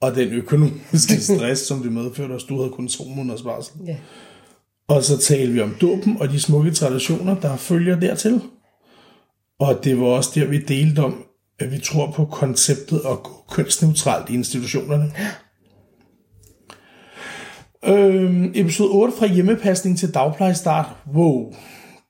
og 0.01 0.15
den 0.15 0.29
økonomiske 0.29 1.21
stress, 1.35 1.63
som 1.63 1.83
det 1.83 1.93
medførte, 1.93 2.35
at 2.35 2.43
du 2.49 2.57
havde 2.57 2.71
kun 2.71 2.89
to 2.89 3.05
måneders 3.05 3.43
barsel. 3.43 3.75
Ja. 3.87 3.97
Og 4.89 5.05
så 5.05 5.19
talte 5.19 5.53
vi 5.53 5.61
om 5.61 5.77
dåben 5.81 6.17
og 6.21 6.29
de 6.29 6.41
smukke 6.41 6.71
traditioner, 6.71 7.41
der 7.41 7.57
følger 7.57 8.01
dertil. 8.01 8.41
Og 9.59 9.85
det 9.85 10.01
var 10.01 10.07
også 10.07 10.31
der, 10.35 10.47
vi 10.47 10.59
delte 10.59 11.01
om, 11.01 11.25
vi 11.71 11.79
tror 11.79 12.11
på 12.11 12.25
konceptet 12.25 12.97
at 12.97 13.23
gå 13.23 13.45
kønsneutralt 13.51 14.31
i 14.31 14.35
institutionerne. 14.35 15.13
Øhm, 17.85 18.53
episode 18.55 18.91
8 18.91 19.15
fra 19.19 19.27
hjemmepasning 19.27 19.99
til 19.99 20.15
dagplejestart. 20.15 20.87
Wow, 21.15 21.53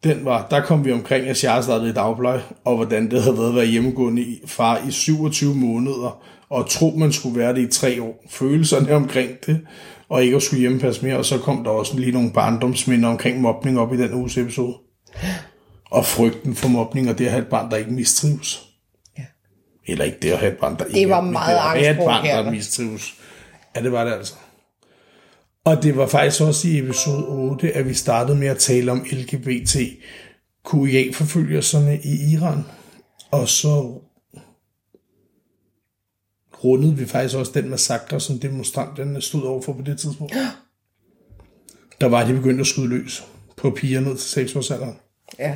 den 0.04 0.24
var, 0.24 0.46
der 0.50 0.60
kom 0.60 0.84
vi 0.84 0.92
omkring, 0.92 1.22
at 1.28 1.44
jeg 1.44 1.64
startede 1.64 1.90
i 1.90 1.92
dagpleje, 1.92 2.42
og 2.64 2.76
hvordan 2.76 3.10
det 3.10 3.22
havde 3.22 3.38
været 3.38 3.48
at 3.48 3.54
være 3.54 3.66
hjemmegående 3.66 4.22
i, 4.22 4.42
far 4.46 4.82
i 4.88 4.90
27 4.90 5.54
måneder, 5.54 6.22
og 6.50 6.70
tro, 6.70 6.90
man 6.96 7.12
skulle 7.12 7.38
være 7.38 7.54
det 7.54 7.60
i 7.60 7.78
tre 7.80 8.02
år. 8.02 8.24
Følelserne 8.30 8.94
omkring 8.94 9.30
det, 9.46 9.60
og 10.08 10.24
ikke 10.24 10.36
at 10.36 10.42
skulle 10.42 10.60
hjemmepasse 10.60 11.04
mere, 11.04 11.16
og 11.16 11.24
så 11.24 11.38
kom 11.38 11.64
der 11.64 11.70
også 11.70 11.98
lige 11.98 12.12
nogle 12.12 12.32
barndomsminder 12.32 13.08
omkring 13.08 13.40
mobning 13.40 13.78
op 13.78 13.94
i 13.94 13.96
den 13.96 14.14
uges 14.14 14.38
episode. 14.38 14.74
Og 15.90 16.06
frygten 16.06 16.54
for 16.54 16.68
mobning, 16.68 17.10
og 17.10 17.18
det 17.18 17.24
at 17.24 17.30
have 17.30 17.42
et 17.42 17.48
barn, 17.48 17.70
der 17.70 17.76
ikke 17.76 17.92
mistrives. 17.92 18.71
Ja. 19.88 19.92
Eller 19.92 20.04
ikke 20.04 20.18
det 20.22 20.30
at 20.30 20.38
have 20.38 20.52
et 20.52 20.58
barn, 20.58 20.78
der 20.78 20.84
ikke 20.84 21.10
var 21.10 21.20
meget 21.20 21.76
det 21.76 21.86
have 21.86 21.90
et 21.90 22.06
barn, 22.06 22.24
der 22.24 22.50
mistrives. 22.50 23.14
Ja, 23.76 23.82
det 23.82 23.92
var 23.92 24.04
det 24.04 24.12
altså. 24.12 24.34
Og 25.64 25.82
det 25.82 25.96
var 25.96 26.06
faktisk 26.06 26.42
også 26.42 26.68
i 26.68 26.78
episode 26.78 27.26
8, 27.26 27.72
at 27.72 27.88
vi 27.88 27.94
startede 27.94 28.38
med 28.38 28.48
at 28.48 28.58
tale 28.58 28.92
om 28.92 29.06
LGBT 29.12 29.76
QIA-forfølgelserne 30.70 32.00
i 32.04 32.32
Iran. 32.32 32.64
Og 33.30 33.48
så 33.48 34.00
rundede 36.64 36.96
vi 36.96 37.06
faktisk 37.06 37.36
også 37.36 37.52
den 37.54 37.68
massakre, 37.68 38.20
som 38.20 38.38
demonstranterne 38.38 39.22
stod 39.22 39.42
overfor 39.42 39.72
på 39.72 39.82
det 39.82 39.98
tidspunkt. 39.98 40.34
Der 42.00 42.06
var 42.06 42.24
de 42.24 42.32
begyndt 42.32 42.60
at 42.60 42.66
skyde 42.66 42.88
løs 42.88 43.24
på 43.56 43.70
piger 43.70 44.00
ned 44.00 44.16
til 44.16 44.30
6 44.30 44.56
års 44.56 44.70
alderen. 44.70 44.96
ja. 45.38 45.54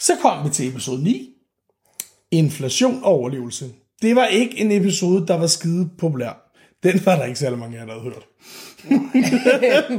Så 0.00 0.12
kom 0.22 0.44
vi 0.44 0.50
til 0.50 0.68
episode 0.68 1.04
9. 1.04 1.37
Inflation 2.30 3.00
og 3.04 3.12
overlevelse. 3.12 3.64
Det 4.02 4.16
var 4.16 4.26
ikke 4.26 4.58
en 4.60 4.72
episode, 4.72 5.26
der 5.26 5.36
var 5.38 5.46
skide 5.46 5.88
populær. 5.98 6.52
Den 6.82 7.00
var 7.06 7.16
der 7.16 7.24
ikke 7.24 7.38
særlig 7.38 7.58
mange 7.58 7.76
af 7.78 7.80
jer, 7.80 7.86
der 7.86 8.00
havde 8.00 8.04
hørt. 8.04 8.24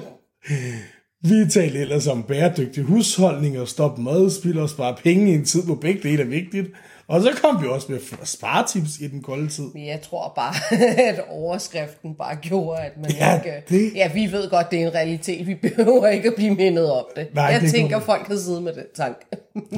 vi 1.30 1.50
talte 1.52 1.80
ellers 1.80 2.08
om 2.08 2.24
bæredygtig 2.24 2.84
husholdning 2.84 3.60
og 3.60 3.68
stop 3.68 3.98
madspil 3.98 4.60
og 4.60 4.70
spare 4.70 4.96
penge 5.04 5.32
i 5.32 5.36
en 5.36 5.46
tid, 5.46 5.64
hvor 5.64 5.76
begge 5.76 6.10
dele 6.10 6.24
er 6.24 6.28
vigtigt. 6.28 6.68
Og 7.08 7.22
så 7.22 7.32
kom 7.42 7.62
vi 7.64 7.68
også 7.68 7.92
med 7.92 8.00
sparetips 8.24 9.00
i 9.00 9.08
den 9.08 9.22
kolde 9.22 9.48
tid. 9.50 9.64
Men 9.74 9.86
jeg 9.88 10.02
tror 10.02 10.34
bare, 10.36 10.56
at 11.10 11.22
overskriften 11.30 12.16
bare 12.16 12.36
gjorde, 12.36 12.82
at 12.82 12.92
man 13.02 13.12
Ja, 13.12 13.36
ikke... 13.36 13.64
det- 13.70 13.96
Ja, 13.96 14.12
vi 14.14 14.32
ved 14.32 14.50
godt, 14.50 14.72
det 14.72 14.82
er 14.82 14.88
en 14.88 14.94
realitet. 14.96 15.48
Vi 15.48 15.56
behøver 15.70 16.08
ikke 16.08 16.28
at 16.30 16.36
blive 16.36 16.56
mindet 16.56 16.92
om 16.92 17.06
det. 17.16 17.28
Nej, 17.34 17.44
jeg 17.46 17.62
det 17.62 17.72
tænker, 17.72 18.00
folk 18.00 18.26
kan 18.28 18.38
sidde 18.38 18.62
med 18.62 18.74
den 18.74 18.84
tanke. 18.96 19.20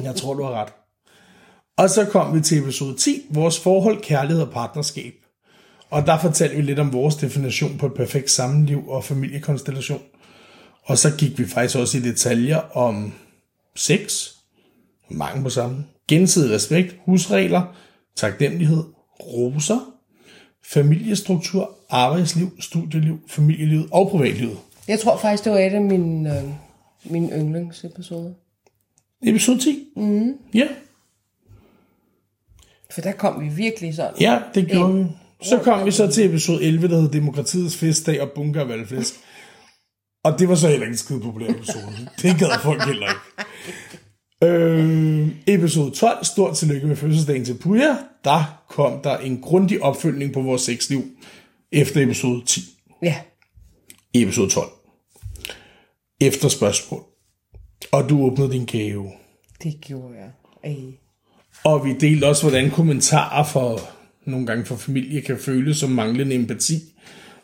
Jeg 0.02 0.14
tror, 0.14 0.34
du 0.34 0.42
har 0.42 0.50
ret. 0.62 0.72
Og 1.76 1.90
så 1.90 2.04
kom 2.04 2.34
vi 2.34 2.40
til 2.40 2.58
episode 2.58 2.96
10, 2.96 3.22
vores 3.30 3.60
forhold, 3.60 4.02
kærlighed 4.02 4.42
og 4.42 4.50
partnerskab. 4.50 5.14
Og 5.90 6.06
der 6.06 6.18
fortalte 6.18 6.56
vi 6.56 6.62
lidt 6.62 6.78
om 6.78 6.92
vores 6.92 7.14
definition 7.14 7.78
på 7.78 7.86
et 7.86 7.94
perfekt 7.94 8.30
sammenliv 8.30 8.88
og 8.88 9.04
familiekonstellation. 9.04 10.02
Og 10.84 10.98
så 10.98 11.16
gik 11.18 11.38
vi 11.38 11.46
faktisk 11.46 11.78
også 11.78 11.98
i 11.98 12.00
detaljer 12.00 12.76
om 12.76 13.12
sex, 13.74 14.28
mangel 15.08 15.42
på 15.42 15.50
sammen, 15.50 15.86
gensidig 16.08 16.54
respekt, 16.54 16.96
husregler, 17.04 17.76
taknemmelighed, 18.16 18.84
roser, 19.20 19.92
familiestruktur, 20.64 21.78
arbejdsliv, 21.90 22.50
studieliv, 22.60 23.18
familielivet 23.28 23.88
og 23.92 24.10
privatlivet. 24.10 24.58
Jeg 24.88 25.00
tror 25.00 25.16
faktisk, 25.16 25.44
det 25.44 25.52
var 25.52 25.58
et 25.58 25.72
af 25.72 25.82
mine, 25.82 26.38
øh, 26.38 26.44
mine 27.04 27.32
yndlingsepisoder. 27.32 28.32
Episode 29.22 29.58
10? 29.58 29.88
Mm. 29.96 30.34
Ja, 30.54 30.68
For 32.94 33.00
der 33.00 33.12
kom 33.12 33.44
vi 33.44 33.48
virkelig 33.48 33.94
sådan. 33.94 34.20
Ja, 34.20 34.40
det 34.54 34.68
gjorde 34.68 34.94
vi. 34.94 35.04
Så 35.42 35.58
kom 35.58 35.86
vi 35.86 35.90
så 35.90 36.10
til 36.10 36.26
episode 36.26 36.62
11, 36.62 36.88
der 36.88 37.00
hed 37.00 37.08
Demokratiets 37.08 37.76
festdag 37.76 38.20
og 38.20 38.30
bunker 38.34 38.60
af 38.60 38.68
valgflæsk. 38.68 39.14
Og 40.24 40.38
det 40.38 40.48
var 40.48 40.54
så 40.54 40.68
heller 40.68 40.86
ikke 40.86 40.92
en 40.92 40.98
skide 40.98 41.20
populær 41.20 41.48
episode. 41.48 42.08
Det 42.22 42.38
gad 42.38 42.48
folk 42.62 42.84
heller 42.86 43.06
ikke. 43.08 43.20
Øh, 44.44 45.28
episode 45.46 45.90
12, 45.90 46.24
stort 46.24 46.56
tillykke 46.56 46.86
med 46.86 46.96
fødselsdagen 46.96 47.44
til 47.44 47.58
Puja. 47.58 47.96
Der 48.24 48.64
kom 48.68 49.00
der 49.04 49.18
en 49.18 49.40
grundig 49.40 49.82
opfølgning 49.82 50.32
på 50.32 50.42
vores 50.42 50.62
sexliv 50.62 51.04
efter 51.72 52.02
episode 52.02 52.44
10. 52.46 52.60
Ja. 53.02 53.16
Episode 54.14 54.50
12. 54.50 54.68
Efter 56.20 56.48
spørgsmål. 56.48 57.02
Og 57.92 58.08
du 58.08 58.22
åbnede 58.22 58.52
din 58.52 58.66
gave. 58.66 59.10
Det 59.62 59.80
gjorde 59.80 60.14
jeg. 60.14 60.30
Ej. 60.64 61.01
Og 61.64 61.84
vi 61.84 61.94
delte 62.00 62.24
også, 62.24 62.42
hvordan 62.42 62.70
kommentarer 62.70 63.44
for 63.44 63.80
nogle 64.24 64.46
gange 64.46 64.64
for 64.64 64.76
familie 64.76 65.20
kan 65.20 65.38
føles 65.38 65.76
som 65.76 65.90
manglende 65.90 66.34
empati, 66.34 66.82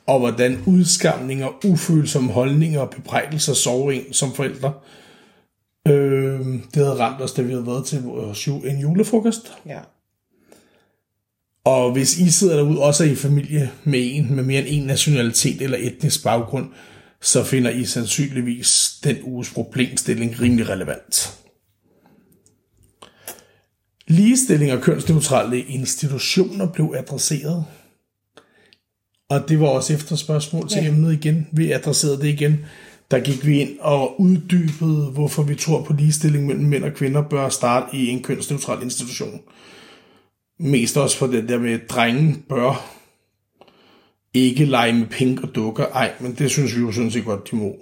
og 0.06 0.18
hvordan 0.18 0.58
udskamninger, 0.66 1.64
ufølsomme 1.64 2.32
holdninger 2.32 2.80
og 2.80 2.90
bebrejdelser 2.90 3.54
sover 3.54 3.92
ind 3.92 4.12
som 4.12 4.34
forældre. 4.34 4.72
Øh, 5.88 6.40
det 6.74 6.76
havde 6.76 6.98
ramt 6.98 7.22
os, 7.22 7.32
da 7.32 7.42
vi 7.42 7.50
havde 7.50 7.66
været 7.66 7.86
til 7.86 8.02
vores 8.02 8.46
en 8.46 8.78
julefrokost. 8.80 9.52
Ja. 9.66 9.78
Og 11.64 11.92
hvis 11.92 12.18
I 12.18 12.30
sidder 12.30 12.56
derude 12.56 12.82
også 12.82 13.04
er 13.04 13.08
i 13.08 13.14
familie 13.14 13.70
med 13.84 14.00
en 14.02 14.34
med 14.34 14.44
mere 14.44 14.60
end 14.60 14.68
en 14.68 14.86
nationalitet 14.86 15.62
eller 15.62 15.78
etnisk 15.80 16.24
baggrund, 16.24 16.68
så 17.20 17.44
finder 17.44 17.70
I 17.70 17.84
sandsynligvis 17.84 19.00
den 19.04 19.16
uges 19.22 19.50
problemstilling 19.50 20.40
rimelig 20.40 20.68
relevant. 20.68 21.38
Ligestilling 24.08 24.72
og 24.72 24.80
kønsneutrale 24.80 25.60
institutioner 25.60 26.66
blev 26.72 26.94
adresseret. 26.96 27.64
Og 29.30 29.48
det 29.48 29.60
var 29.60 29.66
også 29.66 29.94
efter 29.94 30.16
spørgsmål 30.16 30.68
til 30.68 30.82
Ja. 30.82 30.88
emnet 30.88 31.12
igen. 31.12 31.46
Vi 31.52 31.72
adresserede 31.72 32.18
det 32.20 32.26
igen. 32.28 32.64
Der 33.10 33.18
gik 33.20 33.46
vi 33.46 33.60
ind 33.60 33.78
og 33.80 34.20
uddybede, 34.20 35.10
hvorfor 35.12 35.42
vi 35.42 35.54
tror 35.54 35.82
på 35.82 35.92
ligestilling 35.92 36.46
mellem 36.46 36.64
mænd 36.64 36.84
og 36.84 36.94
kvinder 36.94 37.22
bør 37.22 37.48
starte 37.48 37.96
i 37.96 38.08
en 38.08 38.22
kønsneutral 38.22 38.82
institution. 38.82 39.40
Mest 40.60 40.96
også 40.96 41.16
for 41.16 41.26
det 41.26 41.48
der 41.48 41.58
med, 41.58 41.72
at 41.72 41.90
drenge 41.90 42.36
bør 42.48 42.94
ikke 44.34 44.64
lege 44.64 44.92
med 44.92 45.06
pink 45.06 45.42
og 45.42 45.54
dukker. 45.54 45.86
Ej, 45.86 46.12
men 46.20 46.34
det 46.34 46.50
synes 46.50 46.76
vi 46.76 46.80
jo 46.80 46.92
sådan 46.92 47.10
set 47.10 47.24
godt, 47.24 47.50
de 47.50 47.56
må. 47.56 47.76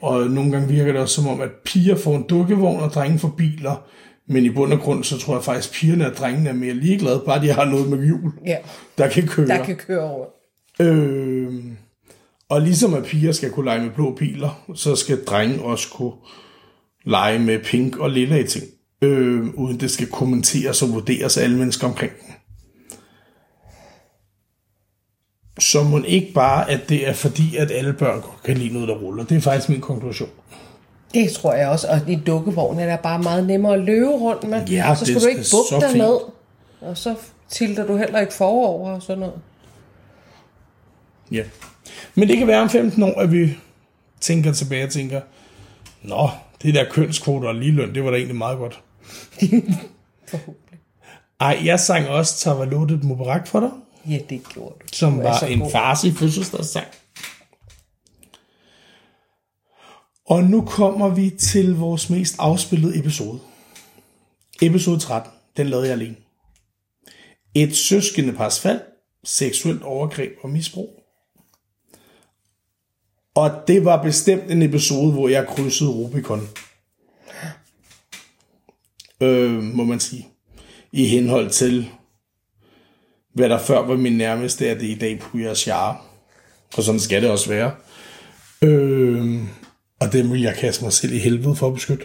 Og 0.00 0.30
nogle 0.30 0.52
gange 0.52 0.68
virker 0.68 0.92
det 0.92 1.00
også 1.00 1.14
som 1.14 1.26
om, 1.26 1.40
at 1.40 1.50
piger 1.64 1.96
får 1.96 2.16
en 2.16 2.22
dukkevogn, 2.28 2.80
og 2.80 2.90
drenge 2.90 3.18
får 3.18 3.28
biler. 3.28 3.86
Men 4.26 4.44
i 4.44 4.50
bund 4.50 4.72
og 4.72 4.80
grund, 4.80 5.04
så 5.04 5.18
tror 5.18 5.34
jeg 5.34 5.44
faktisk, 5.44 5.68
at 5.68 5.74
pigerne 5.74 6.06
og 6.06 6.16
drengene 6.16 6.48
er 6.48 6.52
mere 6.54 6.74
ligeglade, 6.74 7.22
bare 7.26 7.42
de 7.42 7.48
har 7.52 7.64
noget 7.64 7.88
med 7.88 8.04
hjul, 8.04 8.32
Ja, 8.46 8.56
der 8.98 9.08
kan 9.08 9.26
køre. 9.26 9.46
der 9.46 9.64
kan 9.64 9.76
køre 9.76 10.00
over. 10.10 10.26
Øh, 10.80 11.54
og 12.48 12.60
ligesom 12.60 12.94
at 12.94 13.04
piger 13.04 13.32
skal 13.32 13.50
kunne 13.50 13.64
lege 13.64 13.82
med 13.82 13.90
blå 13.90 14.14
biler, 14.14 14.64
så 14.74 14.96
skal 14.96 15.24
drenge 15.24 15.62
også 15.62 15.88
kunne 15.92 16.12
lege 17.04 17.38
med 17.38 17.58
pink 17.64 17.96
og 17.96 18.10
lilla 18.10 18.36
i 18.36 18.46
ting, 18.46 18.64
øh, 19.02 19.46
uden 19.54 19.80
det 19.80 19.90
skal 19.90 20.06
kommenteres 20.06 20.82
og 20.82 20.92
vurderes 20.92 21.36
af 21.38 21.44
alle 21.44 21.56
mennesker 21.58 21.86
omkring 21.86 22.12
dem. 22.12 22.34
Så 25.58 25.82
må 25.82 26.02
ikke 26.06 26.32
bare, 26.34 26.70
at 26.70 26.80
det 26.88 27.08
er 27.08 27.12
fordi, 27.12 27.56
at 27.56 27.70
alle 27.70 27.92
børn 27.92 28.22
kan 28.44 28.56
lide 28.58 28.72
noget, 28.72 28.88
der 28.88 28.94
ruller. 28.94 29.24
Det 29.24 29.36
er 29.36 29.40
faktisk 29.40 29.68
min 29.68 29.80
konklusion. 29.80 30.28
Det 31.14 31.32
tror 31.32 31.52
jeg 31.54 31.68
også. 31.68 31.88
Og 31.88 32.00
i 32.10 32.14
dukkevognen 32.26 32.80
er 32.80 32.86
der 32.86 32.96
bare 32.96 33.18
meget 33.18 33.46
nemmere 33.46 33.74
at 33.74 33.80
løbe 33.80 34.06
rundt 34.10 34.48
med. 34.48 34.66
Ja, 34.66 34.94
så 34.94 35.04
det 35.04 35.08
skal 35.08 35.20
du 35.20 35.26
er 35.26 35.30
ikke 35.30 35.44
bukke 35.52 35.86
dig 35.86 35.96
ned. 35.98 36.18
Og 36.80 36.98
så 36.98 37.14
tilter 37.48 37.86
du 37.86 37.96
heller 37.96 38.20
ikke 38.20 38.32
forover 38.32 38.90
og 38.90 39.02
sådan 39.02 39.18
noget. 39.20 39.34
Ja. 41.32 41.42
Men 42.14 42.28
det 42.28 42.38
kan 42.38 42.46
være 42.46 42.60
om 42.62 42.70
15 42.70 43.02
år, 43.02 43.20
at 43.20 43.32
vi 43.32 43.56
tænker 44.20 44.52
tilbage 44.52 44.84
og 44.84 44.90
tænker, 44.90 45.20
Nå, 46.02 46.28
det 46.62 46.74
der 46.74 46.84
kønskvoter 46.90 47.48
og 47.48 47.54
ligeløn, 47.54 47.94
det 47.94 48.04
var 48.04 48.10
da 48.10 48.16
egentlig 48.16 48.36
meget 48.36 48.58
godt. 48.58 48.80
Forhåbentlig. 50.30 50.78
Ej, 51.40 51.58
jeg 51.64 51.80
sang 51.80 52.08
også 52.08 52.38
Tavalotet 52.38 53.04
Mubarak 53.04 53.46
for 53.46 53.60
dig, 53.60 53.70
Ja, 54.08 54.18
det 54.30 54.40
gjorde 54.54 54.74
du. 54.80 54.86
som 54.92 55.16
Du 55.16 55.22
var 55.22 55.38
så 55.38 55.46
en 55.46 55.58
god. 55.60 55.70
farsi 55.70 56.12
fødselsdagssang. 56.12 56.86
Og 60.26 60.44
nu 60.44 60.64
kommer 60.64 61.08
vi 61.08 61.30
til 61.30 61.76
vores 61.76 62.10
mest 62.10 62.36
afspillede 62.38 62.98
episode. 62.98 63.40
Episode 64.62 64.98
13, 64.98 65.32
den 65.56 65.66
lavede 65.66 65.86
jeg 65.86 65.92
alene. 65.92 66.16
Et 67.54 67.76
søskende 67.76 68.32
pars 68.32 68.60
fald, 68.60 68.80
seksuelt 69.24 69.82
overgreb 69.82 70.32
og 70.42 70.50
misbrug. 70.50 71.02
Og 73.34 73.50
det 73.66 73.84
var 73.84 74.02
bestemt 74.02 74.50
en 74.50 74.62
episode, 74.62 75.12
hvor 75.12 75.28
jeg 75.28 75.46
krydsede 75.46 75.90
Rubicon. 75.90 76.48
Øh, 79.20 79.62
må 79.62 79.84
man 79.84 80.00
sige. 80.00 80.28
I 80.92 81.06
henhold 81.06 81.50
til, 81.50 81.88
hvad 83.34 83.48
der 83.48 83.58
før 83.58 83.86
var 83.86 83.96
min 83.96 84.18
nærmeste, 84.18 84.68
er 84.68 84.74
det 84.74 84.86
i 84.86 84.98
dag 84.98 85.18
Puya 85.20 85.54
Shah. 85.54 85.94
Og 86.76 86.82
sådan 86.82 87.00
skal 87.00 87.22
det 87.22 87.30
også 87.30 87.48
være. 87.48 87.74
Øh, 88.62 89.42
og 90.02 90.12
det 90.12 90.30
vil 90.30 90.40
jeg 90.40 90.54
kaste 90.54 90.84
mig 90.84 90.92
selv 90.92 91.12
i 91.12 91.18
helvede 91.18 91.56
for 91.56 91.66
at 91.66 91.74
beskytte. 91.74 92.04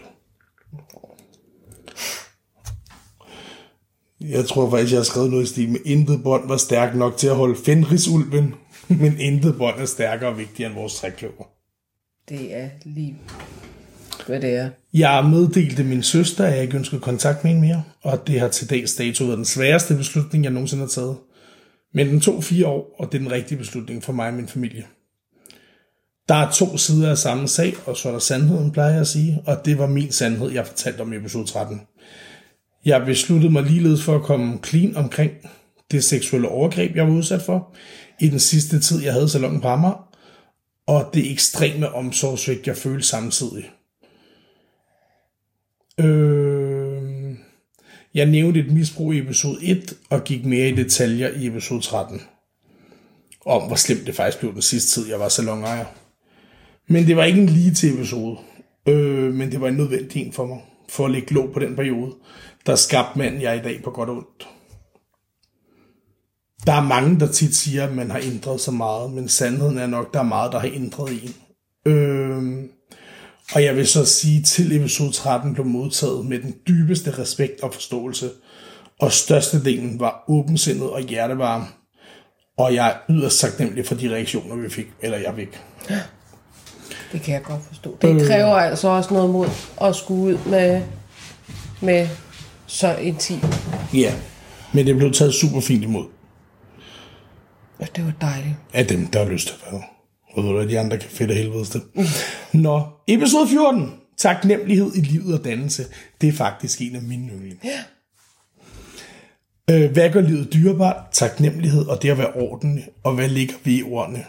Jeg 4.22 4.46
tror 4.46 4.70
faktisk, 4.70 4.92
jeg 4.92 5.00
har 5.00 5.04
skrevet 5.04 5.32
noget 5.32 5.44
i 5.44 5.48
stil 5.48 5.70
med, 5.70 5.80
intet 5.86 6.24
bånd 6.24 6.48
var 6.48 6.58
stærk 6.58 6.96
nok 6.96 7.18
til 7.18 7.28
at 7.28 7.36
holde 7.36 7.56
Fenrisulven, 7.66 8.54
men 8.88 9.20
intet 9.20 9.58
bånd 9.58 9.80
er 9.80 9.86
stærkere 9.86 10.30
og 10.30 10.38
vigtigere 10.38 10.72
end 10.72 10.80
vores 10.80 10.96
trækløver. 10.96 11.44
Det 12.30 12.56
er 12.56 12.70
lige, 12.86 13.16
hvad 14.28 14.42
det 14.42 14.50
er. 14.50 14.70
Jeg 14.94 15.26
meddelte 15.26 15.84
min 15.84 16.04
søster, 16.04 16.46
at 16.46 16.54
jeg 16.54 16.64
ikke 16.64 16.78
ønskede 16.78 17.02
kontakt 17.02 17.44
med 17.44 17.52
hende 17.52 17.68
mere, 17.68 17.84
og 18.02 18.28
det 18.28 18.40
har 18.40 18.48
til 18.48 18.70
dags 18.70 18.96
dato 18.96 19.24
været 19.24 19.38
den 19.38 19.46
sværeste 19.46 19.96
beslutning, 19.96 20.44
jeg 20.44 20.54
nogensinde 20.54 20.84
har 20.84 20.90
taget. 20.90 21.18
Men 21.94 22.08
den 22.08 22.20
tog 22.20 22.44
fire 22.44 22.68
år, 22.68 22.96
og 23.00 23.12
det 23.12 23.18
er 23.18 23.24
den 23.24 23.32
rigtige 23.32 23.58
beslutning 23.58 24.04
for 24.04 24.14
mig 24.14 24.28
og 24.28 24.34
min 24.34 24.48
familie. 24.48 24.86
Der 26.30 26.36
er 26.36 26.52
to 26.52 26.78
sider 26.78 27.10
af 27.10 27.18
samme 27.18 27.48
sag, 27.48 27.74
og 27.86 27.98
så 27.98 28.08
er 28.08 28.12
der 28.12 28.20
sandheden, 28.20 28.72
plejer 28.72 28.92
jeg 28.92 29.02
at 29.02 29.08
sige, 29.08 29.42
og 29.46 29.66
det 29.66 29.78
var 29.78 29.88
min 29.88 30.12
sandhed, 30.12 30.52
jeg 30.52 30.68
fortalte 30.68 31.02
om 31.02 31.14
i 31.14 31.16
episode 31.16 31.46
13. 31.46 31.82
Jeg 32.86 33.06
besluttede 33.06 33.52
mig 33.52 33.64
ligeledes 33.64 34.04
for 34.04 34.16
at 34.16 34.24
komme 34.24 34.60
clean 34.66 34.96
omkring 34.96 35.32
det 35.92 36.04
seksuelle 36.04 36.50
overgreb, 36.50 36.96
jeg 36.96 37.08
var 37.08 37.14
udsat 37.14 37.42
for 37.42 37.76
i 38.20 38.30
den 38.30 38.40
sidste 38.40 38.80
tid, 38.80 39.04
jeg 39.04 39.14
havde 39.14 39.30
salongen 39.30 39.62
på 39.62 39.68
Amager, 39.68 40.08
og 40.88 41.10
det 41.14 41.32
ekstreme 41.32 41.96
omsorgsvigt, 41.96 42.68
jeg 42.68 42.78
følte 42.78 43.08
samtidig. 43.08 43.72
Øh, 46.00 47.36
jeg 48.14 48.26
nævnte 48.26 48.60
et 48.60 48.72
misbrug 48.72 49.14
i 49.14 49.20
episode 49.20 49.58
1, 49.62 49.94
og 50.10 50.24
gik 50.24 50.46
mere 50.46 50.70
i 50.70 50.76
detaljer 50.76 51.30
i 51.30 51.48
episode 51.48 51.82
13. 51.82 52.22
Om 53.46 53.68
hvor 53.68 53.76
slemt 53.76 54.08
det 54.08 54.16
faktisk 54.16 54.40
blev 54.40 54.54
den 54.54 54.62
sidste 54.62 55.02
tid, 55.02 55.10
jeg 55.10 55.20
var 55.20 55.30
salonejer. 55.30 55.86
Men 56.90 57.08
det 57.08 57.18
var 57.18 57.24
ikke 57.24 57.42
en 57.42 57.50
lige 57.50 57.74
til 57.74 57.94
episode. 57.94 58.38
Øh, 58.88 59.34
men 59.34 59.52
det 59.52 59.62
var 59.62 59.68
en 59.68 59.74
nødvendig 59.74 60.26
en 60.26 60.34
for 60.34 60.46
mig, 60.46 60.60
for 60.90 61.06
at 61.06 61.12
lægge 61.12 61.34
låg 61.34 61.52
på 61.54 61.60
den 61.60 61.76
periode, 61.76 62.14
der 62.66 62.76
skabte 62.76 63.20
manden 63.20 63.42
jeg 63.42 63.58
i 63.58 63.62
dag 63.62 63.82
på 63.84 63.92
godt 63.92 64.10
og 64.10 64.18
ondt. 64.18 64.48
Der 66.66 66.74
er 66.74 66.84
mange, 66.84 67.20
der 67.20 67.32
tit 67.32 67.56
siger, 67.56 67.88
at 67.88 67.96
man 67.96 68.12
har 68.12 68.22
ændret 68.24 68.62
så 68.62 68.72
meget, 68.72 69.12
men 69.12 69.28
sandheden 69.28 69.78
er 69.78 69.88
nok, 69.88 70.14
der 70.14 70.20
er 70.20 70.24
meget, 70.24 70.52
der 70.52 70.60
har 70.60 70.72
ændret 70.74 71.24
en. 71.24 71.36
Øh, 71.92 72.70
og 73.54 73.64
jeg 73.64 73.76
vil 73.76 73.88
så 73.88 74.06
sige, 74.06 74.44
til 74.44 74.76
episode 74.76 75.12
13 75.12 75.54
blev 75.54 75.66
modtaget 75.66 76.26
med 76.26 76.40
den 76.40 76.56
dybeste 76.68 77.20
respekt 77.20 77.64
og 77.64 77.74
forståelse, 77.74 78.30
og 79.00 79.12
størstedelen 79.12 80.00
var 80.00 80.24
åbensindet 80.28 80.90
og 80.90 81.02
hjertevarm, 81.02 81.64
og 82.58 82.74
jeg 82.74 82.90
er 82.90 83.14
yderst 83.14 83.40
taknemmelig 83.40 83.86
for 83.86 83.96
de 83.96 84.10
reaktioner, 84.10 84.56
vi 84.56 84.70
fik, 84.70 84.88
eller 85.02 85.18
jeg 85.18 85.34
fik. 85.36 85.60
Det 87.12 87.22
kan 87.22 87.34
jeg 87.34 87.44
godt 87.44 87.62
forstå. 87.68 87.98
Det 88.02 88.28
kræver 88.28 88.56
altså 88.56 88.88
også 88.88 89.14
noget 89.14 89.30
mod 89.30 89.48
at 89.82 89.96
skulle 89.96 90.22
ud 90.22 90.50
med, 90.50 90.82
med 91.82 92.08
så 92.66 92.96
intim. 92.96 93.40
Ja, 93.94 94.14
men 94.74 94.86
det 94.88 94.96
blev 94.98 95.12
taget 95.14 95.34
super 95.34 95.62
fint 95.62 95.84
imod 95.84 96.06
Og 97.80 97.88
det 97.96 98.06
var 98.06 98.14
dejligt. 98.22 98.56
af 98.74 98.88
dem, 98.88 99.08
der 99.08 99.24
har 99.24 99.32
lyst 99.32 99.48
til 99.48 99.56
at 99.66 99.72
være. 99.74 99.82
Og 100.34 100.44
ved 100.44 100.52
du 100.52 100.70
de 100.70 100.80
andre 100.80 100.98
kan 100.98 101.10
fedt 101.10 101.32
af 101.32 101.38
helvedes 101.38 101.70
det. 101.70 101.82
Nå, 102.64 102.82
episode 103.08 103.48
14. 103.48 103.94
Taknemmelighed 104.18 104.92
i 104.96 105.02
livet 105.02 105.40
og 105.40 105.46
dannelse. 105.46 105.86
Det 106.22 106.30
er 106.30 106.34
faktisk 106.34 106.82
en 106.82 106.96
af 106.96 107.02
mine 107.02 107.32
yndlinge. 107.32 107.60
Ja. 107.64 107.80
Øh, 109.72 109.92
hvad 109.92 110.10
gør 110.10 110.22
livet 110.22 110.54
dyrebart? 110.54 110.96
Taknemmelighed 111.12 111.86
og 111.86 112.02
det 112.02 112.10
at 112.10 112.18
være 112.18 112.32
ordentlig. 112.34 112.88
Og 113.04 113.14
hvad 113.16 113.28
ligger 113.30 113.56
vi 113.64 113.78
i 113.80 113.84
ordene? 113.84 114.24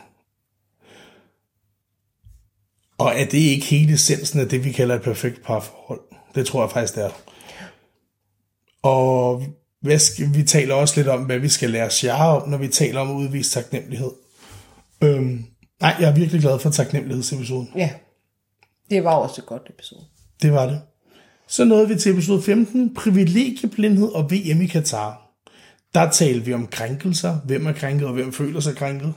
Og 2.98 3.12
er 3.14 3.24
det 3.24 3.38
ikke 3.38 3.66
hele 3.66 3.92
essensen 3.92 4.40
af 4.40 4.48
det, 4.48 4.64
vi 4.64 4.72
kalder 4.72 4.94
et 4.94 5.02
perfekt 5.02 5.42
parforhold? 5.42 6.00
Det 6.34 6.46
tror 6.46 6.62
jeg 6.62 6.70
faktisk, 6.70 6.94
det 6.94 7.04
er. 7.04 7.10
Og 8.82 9.42
hvad 9.80 9.98
skal, 9.98 10.34
vi 10.34 10.42
taler 10.42 10.74
også 10.74 10.96
lidt 10.96 11.08
om, 11.08 11.22
hvad 11.22 11.38
vi 11.38 11.48
skal 11.48 11.70
lære 11.70 11.90
Shara 11.90 12.42
om, 12.42 12.48
når 12.48 12.58
vi 12.58 12.68
taler 12.68 13.00
om 13.00 13.10
at 13.10 13.14
udvise 13.14 13.50
taknemmelighed. 13.50 14.10
Øhm, 15.02 15.44
nej, 15.80 15.96
jeg 16.00 16.08
er 16.08 16.14
virkelig 16.14 16.40
glad 16.40 16.58
for 16.58 16.70
taknemmelighedsepisoden. 16.70 17.70
Ja. 17.76 17.90
Det 18.90 19.04
var 19.04 19.14
også 19.14 19.40
et 19.40 19.46
godt 19.46 19.62
episode. 19.70 20.00
Det 20.42 20.52
var 20.52 20.66
det. 20.66 20.80
Så 21.48 21.64
nåede 21.64 21.88
vi 21.88 21.96
til 21.96 22.12
episode 22.12 22.42
15, 22.42 22.94
privilegieblindhed 22.94 24.08
og 24.08 24.30
VM 24.30 24.62
i 24.62 24.66
Katar. 24.66 25.30
Der 25.94 26.10
talte 26.10 26.44
vi 26.44 26.54
om 26.54 26.66
krænkelser, 26.66 27.36
hvem 27.44 27.66
er 27.66 27.72
krænket 27.72 28.06
og 28.06 28.14
hvem 28.14 28.32
føler 28.32 28.60
sig 28.60 28.76
krænket. 28.76 29.14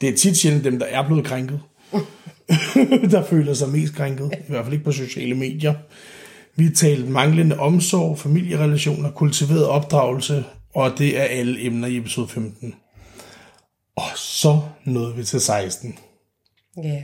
Det 0.00 0.08
er 0.08 0.16
tit 0.16 0.36
sjældent 0.36 0.64
dem, 0.64 0.78
der 0.78 0.86
er 0.86 1.06
blevet 1.06 1.24
krænket. 1.24 1.60
der 3.10 3.24
føler 3.24 3.54
sig 3.54 3.68
mest 3.68 3.94
krænket. 3.94 4.30
I 4.32 4.50
hvert 4.50 4.64
fald 4.64 4.72
ikke 4.72 4.84
på 4.84 4.92
sociale 4.92 5.34
medier. 5.34 5.74
Vi 6.56 6.70
talte 6.70 7.10
manglende 7.10 7.58
omsorg, 7.58 8.18
familierelationer, 8.18 9.10
kultiveret 9.10 9.66
opdragelse, 9.66 10.44
og 10.74 10.92
det 10.98 11.18
er 11.18 11.24
alle 11.24 11.66
emner 11.66 11.88
i 11.88 11.96
episode 11.96 12.28
15. 12.28 12.74
Og 13.96 14.08
så 14.16 14.60
nåede 14.84 15.16
vi 15.16 15.24
til 15.24 15.40
16. 15.40 15.98
Ja. 16.84 17.02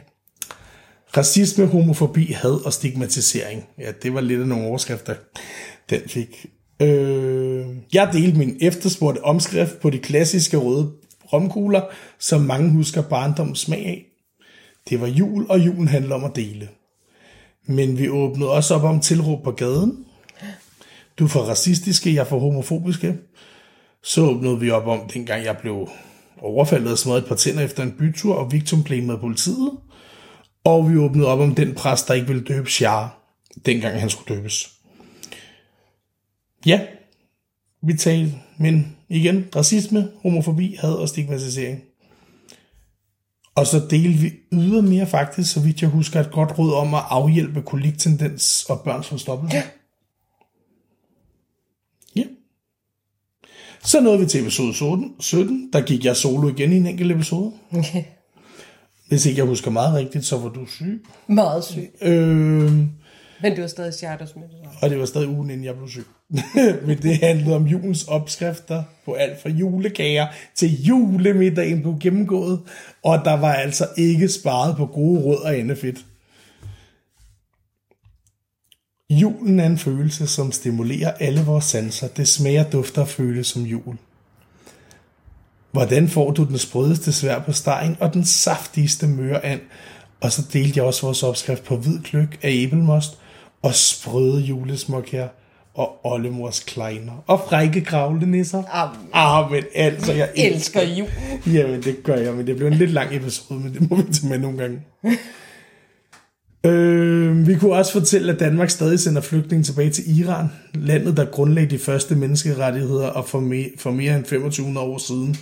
Racisme, 1.16 1.66
homofobi, 1.66 2.33
had 2.33 2.66
og 2.66 2.72
stigmatisering. 2.72 3.66
Ja, 3.79 3.92
det 4.03 4.14
var 4.14 4.20
lidt 4.20 4.40
af 4.40 4.46
nogle 4.46 4.66
overskrifter, 4.66 5.14
den 5.90 6.00
fik. 6.07 6.46
Øh, 6.83 7.66
jeg 7.92 8.11
delte 8.12 8.38
min 8.38 8.57
efterspurgte 8.61 9.24
omskrift 9.24 9.81
på 9.81 9.90
de 9.90 9.98
klassiske 9.98 10.57
røde 10.57 10.92
romkugler, 11.33 11.83
som 12.18 12.40
mange 12.40 12.70
husker 12.70 13.03
barndoms 13.03 13.61
smag 13.61 13.87
af. 13.87 14.10
Det 14.90 15.00
var 15.00 15.07
jul, 15.07 15.46
og 15.48 15.66
julen 15.66 15.88
handler 15.88 16.14
om 16.14 16.24
at 16.24 16.37
dele. 16.37 16.68
Men 17.66 17.98
vi 17.98 18.09
åbnede 18.09 18.50
også 18.50 18.74
op 18.74 18.83
om 18.83 19.00
tilråb 19.00 19.44
på 19.44 19.50
gaden. 19.50 20.05
Du 21.18 21.24
er 21.24 21.29
for 21.29 21.40
racistiske, 21.40 22.14
jeg 22.14 22.20
er 22.20 22.24
for 22.24 22.38
homofobiske. 22.38 23.16
Så 24.03 24.20
åbnede 24.22 24.61
vi 24.61 24.70
op 24.70 24.87
om, 24.87 25.09
dengang 25.09 25.44
jeg 25.44 25.57
blev 25.59 25.88
overfaldet 26.40 26.92
og 26.92 26.98
smadret 26.98 27.22
et 27.22 27.29
par 27.29 27.35
tænder 27.35 27.64
efter 27.64 27.83
en 27.83 27.92
bytur, 27.98 28.35
og 28.35 28.53
Victor 28.53 28.79
blev 28.85 29.03
med 29.03 29.18
politiet. 29.18 29.70
Og 30.64 30.90
vi 30.90 30.96
åbnede 30.96 31.29
op 31.29 31.40
om 31.40 31.55
den 31.55 31.74
præst, 31.74 32.09
der 32.09 32.14
ikke 32.14 32.26
ville 32.26 32.44
døbe 32.44 32.70
Char, 32.70 33.18
dengang 33.66 34.00
han 34.00 34.11
skulle 34.11 34.37
døbes. 34.37 34.72
Ja, 36.66 36.81
vi 37.83 37.94
talte, 37.94 38.35
men 38.59 38.96
igen, 39.09 39.48
racisme, 39.57 40.09
homofobi, 40.22 40.76
had 40.81 40.92
og 40.92 41.09
stigmatisering. 41.09 41.89
Og 43.61 43.66
så 43.66 43.83
delte 43.90 44.18
vi 44.18 44.33
ydermere 44.53 45.07
faktisk, 45.07 45.53
så 45.53 45.61
vidt 45.61 45.83
jeg 45.83 45.90
husker, 45.90 46.20
et 46.20 46.31
godt 46.33 46.59
råd 46.59 46.75
om 46.75 46.94
at 46.94 47.03
afhjælpe 47.09 47.62
koliktendens 47.62 48.64
og 48.68 48.81
børns 48.81 49.07
forstoppelse. 49.07 49.57
Ja. 49.57 49.62
ja. 52.16 52.25
Så 53.83 54.01
nåede 54.01 54.18
vi 54.18 54.27
til 54.27 54.40
episode 54.40 54.75
17. 55.20 55.70
Der 55.73 55.81
gik 55.81 56.05
jeg 56.05 56.16
solo 56.16 56.49
igen 56.49 56.73
i 56.73 56.77
en 56.77 56.87
enkelt 56.87 57.12
episode. 57.12 57.53
Okay. 57.73 58.05
Hvis 59.09 59.27
ikke 59.27 59.38
jeg 59.38 59.46
husker 59.46 59.70
meget 59.70 59.94
rigtigt, 59.94 60.25
så 60.25 60.38
var 60.38 60.49
du 60.49 60.66
syg. 60.66 61.05
Meget 61.27 61.64
syg. 61.64 61.90
Øh, 62.03 62.73
men 63.42 63.53
det 63.53 63.61
var 63.61 63.66
stadig 63.66 63.94
chartersmitte. 63.94 64.57
og 64.83 64.90
det 64.90 64.98
var 64.98 65.07
stadig 65.07 65.29
ugen, 65.29 65.50
inden 65.50 65.64
jeg 65.64 65.74
blev 65.76 65.88
syg. 65.88 66.07
Men 66.87 66.98
det 67.03 67.16
handlede 67.16 67.57
om 67.57 67.66
julens 67.66 68.05
opskrifter 68.05 68.83
på 69.05 69.12
alt 69.12 69.42
fra 69.42 69.48
julekager 69.48 70.26
til 70.55 70.83
julemiddagen 70.83 71.81
blev 71.81 71.96
gennemgået. 72.00 72.61
Og 73.05 73.20
der 73.24 73.33
var 73.33 73.53
altså 73.53 73.88
ikke 73.96 74.29
sparet 74.29 74.76
på 74.76 74.87
gode 74.87 75.20
råd 75.20 75.42
og 75.42 75.59
endefedt. 75.59 75.98
Julen 79.11 79.61
er 79.61 79.66
en 79.66 79.79
følelse, 79.79 80.26
som 80.26 80.53
stimulerer 80.53 81.12
alle 81.12 81.40
vores 81.44 81.64
sanser. 81.64 82.09
Det 82.09 82.29
smager, 82.29 82.70
dufter 82.70 83.03
og 83.03 83.09
føles 83.09 83.46
som 83.46 83.62
jul. 83.62 83.96
Hvordan 85.72 86.09
får 86.09 86.31
du 86.31 86.44
den 86.44 86.59
sprødeste 86.59 87.12
svær 87.12 87.38
på 87.38 87.53
stegen 87.53 87.96
og 88.00 88.14
den 88.14 88.24
saftigste 88.24 89.07
møreand? 89.07 89.61
Og 90.20 90.33
så 90.33 90.42
delte 90.53 90.79
jeg 90.79 90.85
også 90.85 91.03
vores 91.03 91.22
opskrift 91.22 91.64
på 91.64 91.76
hvid 91.76 92.00
kløk 92.00 92.38
af 92.42 92.50
æblemost 92.50 93.19
og 93.62 93.75
sprøde 93.75 94.40
julesmuk 94.40 95.09
her 95.09 95.29
og 95.75 96.07
oldemors 96.07 96.61
kleiner 96.61 97.25
og 97.27 97.40
frække 97.49 97.81
kravlenisser. 97.81 98.62
Amen. 98.73 99.09
Ah, 99.12 99.51
men 99.51 99.64
altså, 99.75 100.12
jeg 100.12 100.31
Elsker 100.37 100.83
jul. 100.83 101.09
Jamen, 101.46 101.83
det 101.83 102.03
gør 102.03 102.14
jeg, 102.14 102.35
men 102.35 102.46
det 102.46 102.57
blev 102.57 102.68
en 102.68 102.75
lidt 102.75 102.90
lang 102.90 103.16
episode, 103.16 103.61
men 103.61 103.75
det 103.75 103.90
må 103.90 103.96
vi 103.96 104.12
tage 104.12 104.29
med 104.29 104.38
nogle 104.38 104.59
gange. 104.59 104.83
øh, 106.66 107.46
vi 107.46 107.55
kunne 107.55 107.73
også 107.73 107.92
fortælle, 107.92 108.33
at 108.33 108.40
Danmark 108.40 108.70
stadig 108.70 109.01
sender 109.01 109.20
flygtninge 109.20 109.62
tilbage 109.64 109.90
til 109.90 110.20
Iran, 110.20 110.46
landet, 110.75 111.16
der 111.16 111.25
grundlagde 111.25 111.70
de 111.70 111.79
første 111.79 112.14
menneskerettigheder 112.14 113.07
og 113.07 113.29
for, 113.29 113.40
me, 113.40 113.64
for 113.79 113.90
mere 113.90 114.16
end 114.16 114.25
2500 114.25 114.87
år 114.87 114.99
siden, 114.99 115.37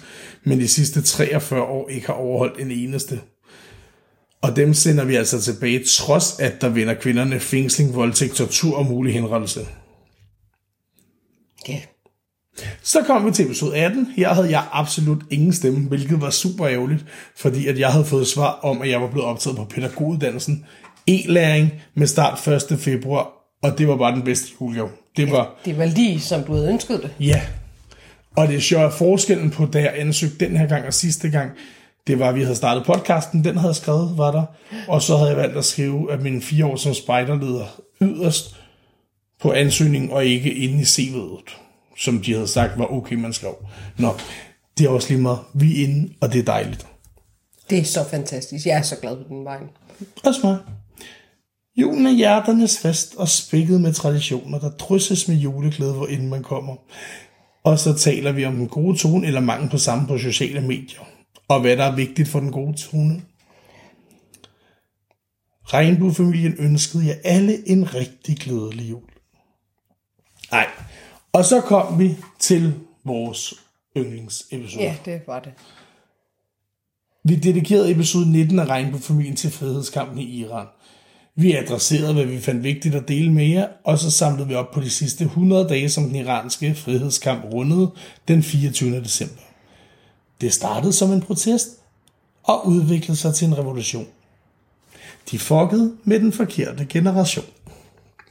men 0.45 0.61
de 0.61 0.69
sidste 0.69 1.03
43 1.03 1.63
år 1.63 1.89
ikke 1.89 2.07
har 2.07 2.15
overholdt 2.15 2.61
en 2.61 2.71
eneste. 2.71 3.21
Og 4.43 4.57
dem 4.57 4.75
sender 4.75 5.05
vi 5.05 5.15
altså 5.15 5.41
tilbage, 5.41 5.85
trods 5.85 6.41
at 6.41 6.61
der 6.61 6.69
vinder 6.69 6.95
kvinderne 6.95 7.41
fængsling, 7.41 7.95
voldtægt, 7.95 8.35
tortur 8.35 8.77
og 8.77 8.87
mulig 8.87 9.15
henrettelse. 9.15 9.61
Ja. 11.69 11.81
Så 12.83 13.03
kom 13.07 13.27
vi 13.27 13.31
til 13.33 13.45
episode 13.45 13.77
18. 13.77 14.07
Her 14.17 14.35
havde 14.35 14.51
jeg 14.51 14.65
absolut 14.73 15.19
ingen 15.31 15.53
stemme, 15.53 15.89
hvilket 15.89 16.21
var 16.21 16.31
super 16.31 16.69
ærgerligt, 16.69 17.05
fordi 17.37 17.67
at 17.67 17.79
jeg 17.79 17.93
havde 17.93 18.05
fået 18.05 18.27
svar 18.27 18.53
om, 18.63 18.83
at 18.83 18.89
jeg 18.91 19.01
var 19.01 19.11
blevet 19.11 19.27
optaget 19.29 19.57
på 19.57 19.65
pædagoguddannelsen. 19.65 20.65
E-læring 21.09 21.73
med 21.95 22.07
start 22.07 22.49
1. 22.73 22.79
februar, 22.81 23.31
og 23.63 23.79
det 23.79 23.89
var 23.89 23.97
bare 23.97 24.15
den 24.15 24.23
bedste 24.23 24.49
julegave. 24.61 24.89
Det 25.17 25.31
var, 25.31 25.55
Det 25.65 25.79
var 25.79 25.85
lige, 25.85 26.21
som 26.21 26.43
du 26.45 26.53
havde 26.53 26.69
ønsket 26.69 27.01
det. 27.03 27.11
ja. 27.21 27.41
Og 28.37 28.49
det 28.49 28.57
er 28.57 28.61
sjovt, 28.61 28.95
forskellen 28.95 29.51
på, 29.51 29.67
da 29.67 29.79
jeg 29.81 29.93
ansøgte 29.97 30.45
den 30.47 30.57
her 30.57 30.67
gang 30.67 30.87
og 30.87 30.95
sidste 30.95 31.31
gang, 31.31 31.51
det 32.09 32.19
var, 32.19 32.29
at 32.29 32.35
vi 32.35 32.43
havde 32.43 32.57
startet 32.57 32.87
podcasten, 32.87 33.45
den 33.45 33.57
havde 33.57 33.75
skrevet, 33.75 34.19
var 34.19 34.31
der. 34.31 34.45
Og 34.89 35.03
så 35.03 35.17
havde 35.17 35.31
jeg 35.31 35.37
valgt 35.37 35.57
at 35.57 35.65
skrive, 35.65 36.13
at 36.13 36.23
mine 36.23 36.43
fire 36.43 36.67
år 36.67 36.77
som 36.77 36.95
spejderleder 36.95 37.81
yderst 38.01 38.57
på 39.41 39.53
ansøgningen, 39.53 40.11
og 40.11 40.25
ikke 40.25 40.55
inde 40.55 40.81
i 40.81 40.83
CV'et, 40.83 41.59
som 41.99 42.19
de 42.19 42.33
havde 42.33 42.49
sagt 42.49 42.79
var 42.79 42.93
okay, 42.93 43.17
man 43.17 43.33
skrev. 43.33 43.55
Nå, 43.99 44.15
det 44.79 44.87
er 44.87 44.91
også 44.91 45.09
lige 45.09 45.21
meget. 45.21 45.39
Vi 45.55 45.81
er 45.81 45.87
inde, 45.89 46.15
og 46.21 46.33
det 46.33 46.39
er 46.39 46.45
dejligt. 46.45 46.87
Det 47.71 47.79
er 47.79 47.85
så 47.85 48.05
fantastisk. 48.11 48.67
Jeg 48.67 48.79
er 48.79 48.83
så 48.83 48.97
glad 49.01 49.17
på 49.17 49.25
den 49.29 49.45
vej. 49.45 49.59
Også 50.25 50.41
mig. 50.45 50.59
Julen 51.77 52.07
er 52.07 52.11
hjerternes 52.11 52.79
fest 52.79 53.15
og 53.17 53.29
spækket 53.29 53.81
med 53.81 53.93
traditioner, 53.93 54.59
der 54.59 54.71
drysses 54.71 55.29
med 55.29 55.37
juleglæde, 55.37 55.93
hvor 55.93 56.07
inden 56.07 56.29
man 56.29 56.43
kommer. 56.43 56.77
Og 57.65 57.79
så 57.79 57.95
taler 57.95 58.33
vi 58.33 58.45
om 58.45 58.57
den 58.57 58.69
gode 58.69 58.99
tone 58.99 59.27
eller 59.27 59.41
mangel 59.41 59.71
på 59.71 59.79
samme 59.79 60.07
på 60.07 60.19
sociale 60.19 60.61
medier. 60.61 61.01
Og 61.49 61.61
hvad 61.61 61.77
der 61.77 61.85
er 61.85 61.97
vigtigt 61.97 62.29
for 62.29 62.41
den 62.41 62.53
gode 62.53 62.77
tone. 62.77 63.23
Regnbuefamilien 65.65 66.55
ønskede 66.59 67.07
jer 67.07 67.15
alle 67.25 67.69
en 67.69 67.95
rigtig 67.95 68.37
glædelig 68.37 68.91
jul. 68.91 69.03
Nej. 70.53 70.67
Og 71.33 71.45
så 71.45 71.61
kom 71.61 71.99
vi 71.99 72.17
til 72.39 72.75
vores 73.05 73.55
yndlingsepisode. 73.97 74.85
Ja, 74.85 74.97
det 75.05 75.21
var 75.27 75.41
det. 75.41 75.53
Vi 77.25 77.37
dedikerede 77.37 77.91
episode 77.91 78.33
19 78.33 78.59
af 78.59 78.65
Regnbuefamilien 78.65 79.37
til 79.37 79.51
frihedskampen 79.51 80.19
i 80.19 80.25
Iran. 80.25 80.67
Vi 81.35 81.53
adresserede, 81.53 82.15
hvad 82.15 82.25
vi 82.25 82.41
fandt 82.41 82.63
vigtigt 82.63 82.95
at 82.95 83.09
dele 83.09 83.33
med 83.33 83.47
jer, 83.47 83.69
og 83.85 83.99
så 83.99 84.11
samlede 84.11 84.49
vi 84.49 84.55
op 84.55 84.71
på 84.71 84.81
de 84.81 84.91
sidste 84.91 85.25
100 85.25 85.69
dage, 85.69 85.89
som 85.89 86.05
den 86.05 86.17
iranske 86.17 86.75
frihedskamp 86.75 87.45
rundede 87.45 87.91
den 88.29 88.43
24. 88.43 89.01
december. 89.01 89.43
Det 90.41 90.53
startede 90.53 90.93
som 90.93 91.13
en 91.13 91.21
protest 91.21 91.69
og 92.43 92.69
udviklede 92.69 93.19
sig 93.19 93.35
til 93.35 93.47
en 93.47 93.59
revolution. 93.59 94.07
De 95.31 95.39
fuckede 95.39 95.93
med 96.05 96.21
den 96.21 96.33
forkerte 96.33 96.85
generation. 96.85 97.45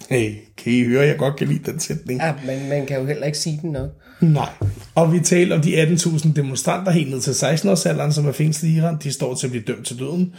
Hey, 0.10 0.36
kan 0.58 0.74
I 0.74 0.84
høre, 0.84 1.08
jeg 1.08 1.18
godt 1.18 1.36
kan 1.36 1.48
lide 1.48 1.72
den 1.72 1.80
sætning? 1.80 2.22
Ja, 2.22 2.34
men 2.46 2.70
man 2.70 2.86
kan 2.86 3.00
jo 3.00 3.06
heller 3.06 3.26
ikke 3.26 3.38
sige 3.38 3.60
den 3.62 3.72
nok. 3.72 3.90
Nej. 4.22 4.50
Og 4.96 5.14
vi 5.14 5.20
taler 5.20 5.56
om 5.56 5.62
de 5.62 5.84
18.000 5.84 6.34
demonstranter 6.34 6.92
helt 6.92 7.10
ned 7.10 7.22
til 7.22 7.32
16-årsalderen, 7.32 8.12
som 8.12 8.28
er 8.28 8.32
fængslet 8.32 8.70
i 8.70 8.76
Iran. 8.76 8.98
De 9.04 9.12
står 9.12 9.36
til 9.36 9.48
at 9.48 9.52
blive 9.52 9.64
dømt 9.64 9.88
til 9.88 10.00
døden. 10.00 10.34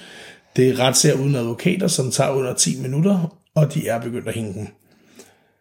Det 0.56 0.68
er 0.68 0.78
retssager 0.78 1.16
uden 1.16 1.34
advokater, 1.34 1.88
som 1.88 2.10
tager 2.10 2.30
under 2.30 2.54
10 2.54 2.80
minutter, 2.80 3.36
og 3.54 3.74
de 3.74 3.88
er 3.88 4.00
begyndt 4.00 4.28
at 4.28 4.34
hænge 4.34 4.54
dem. 4.54 4.66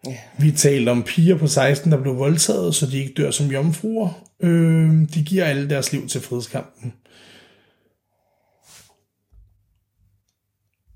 Ja. 0.07 0.15
Vi 0.39 0.51
taler 0.51 0.91
om 0.91 1.03
piger 1.03 1.37
på 1.37 1.47
16, 1.47 1.91
der 1.91 2.01
blev 2.01 2.17
voldtaget, 2.17 2.75
så 2.75 2.85
de 2.85 2.97
ikke 2.97 3.13
dør 3.17 3.31
som 3.31 3.51
jomfruer. 3.51 4.26
Øh, 4.39 5.09
de 5.13 5.23
giver 5.25 5.45
alle 5.45 5.69
deres 5.69 5.91
liv 5.91 6.07
til 6.07 6.21
frihedskampen. 6.21 6.93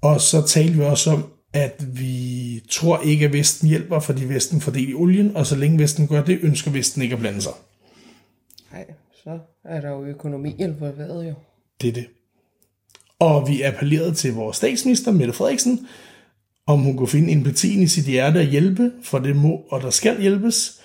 Og 0.02 0.22
så 0.22 0.48
talte 0.48 0.74
vi 0.74 0.82
også 0.84 1.12
om, 1.12 1.34
at 1.54 2.00
vi 2.00 2.64
tror 2.70 3.02
ikke, 3.02 3.26
at 3.26 3.34
Vesten 3.34 3.70
hjælper, 3.70 4.00
fordi 4.00 4.26
Vesten 4.26 4.62
fordeler 4.62 5.00
olien, 5.00 5.36
og 5.36 5.46
så 5.46 5.56
længe 5.56 5.80
Vesten 5.80 6.08
gør 6.08 6.24
det, 6.24 6.40
ønsker 6.42 6.72
Vesten 6.72 7.02
ikke 7.02 7.14
at 7.14 7.20
blande 7.20 7.42
sig. 7.42 7.54
Nej, 8.72 8.86
så 9.24 9.40
er 9.64 9.82
der 9.82 9.90
jo 9.90 10.06
økonomi 10.06 10.56
involveret 10.60 11.28
jo. 11.30 11.34
Det 11.82 11.88
er 11.88 11.94
det. 11.94 12.08
Og 13.20 13.48
vi 13.48 13.62
appellerede 13.62 14.14
til 14.14 14.34
vores 14.34 14.58
statsminister, 14.58 15.12
Mette 15.12 15.34
Frederiksen, 15.34 15.88
om 16.66 16.80
hun 16.80 16.98
kunne 16.98 17.08
finde 17.08 17.32
empatien 17.32 17.82
i 17.82 17.88
sit 17.88 18.06
hjerte 18.06 18.38
og 18.38 18.44
hjælpe, 18.44 18.92
for 19.04 19.20
det 19.20 19.36
må 19.36 19.66
og 19.70 19.82
der 19.82 19.90
skal 19.90 20.22
hjælpes. 20.22 20.81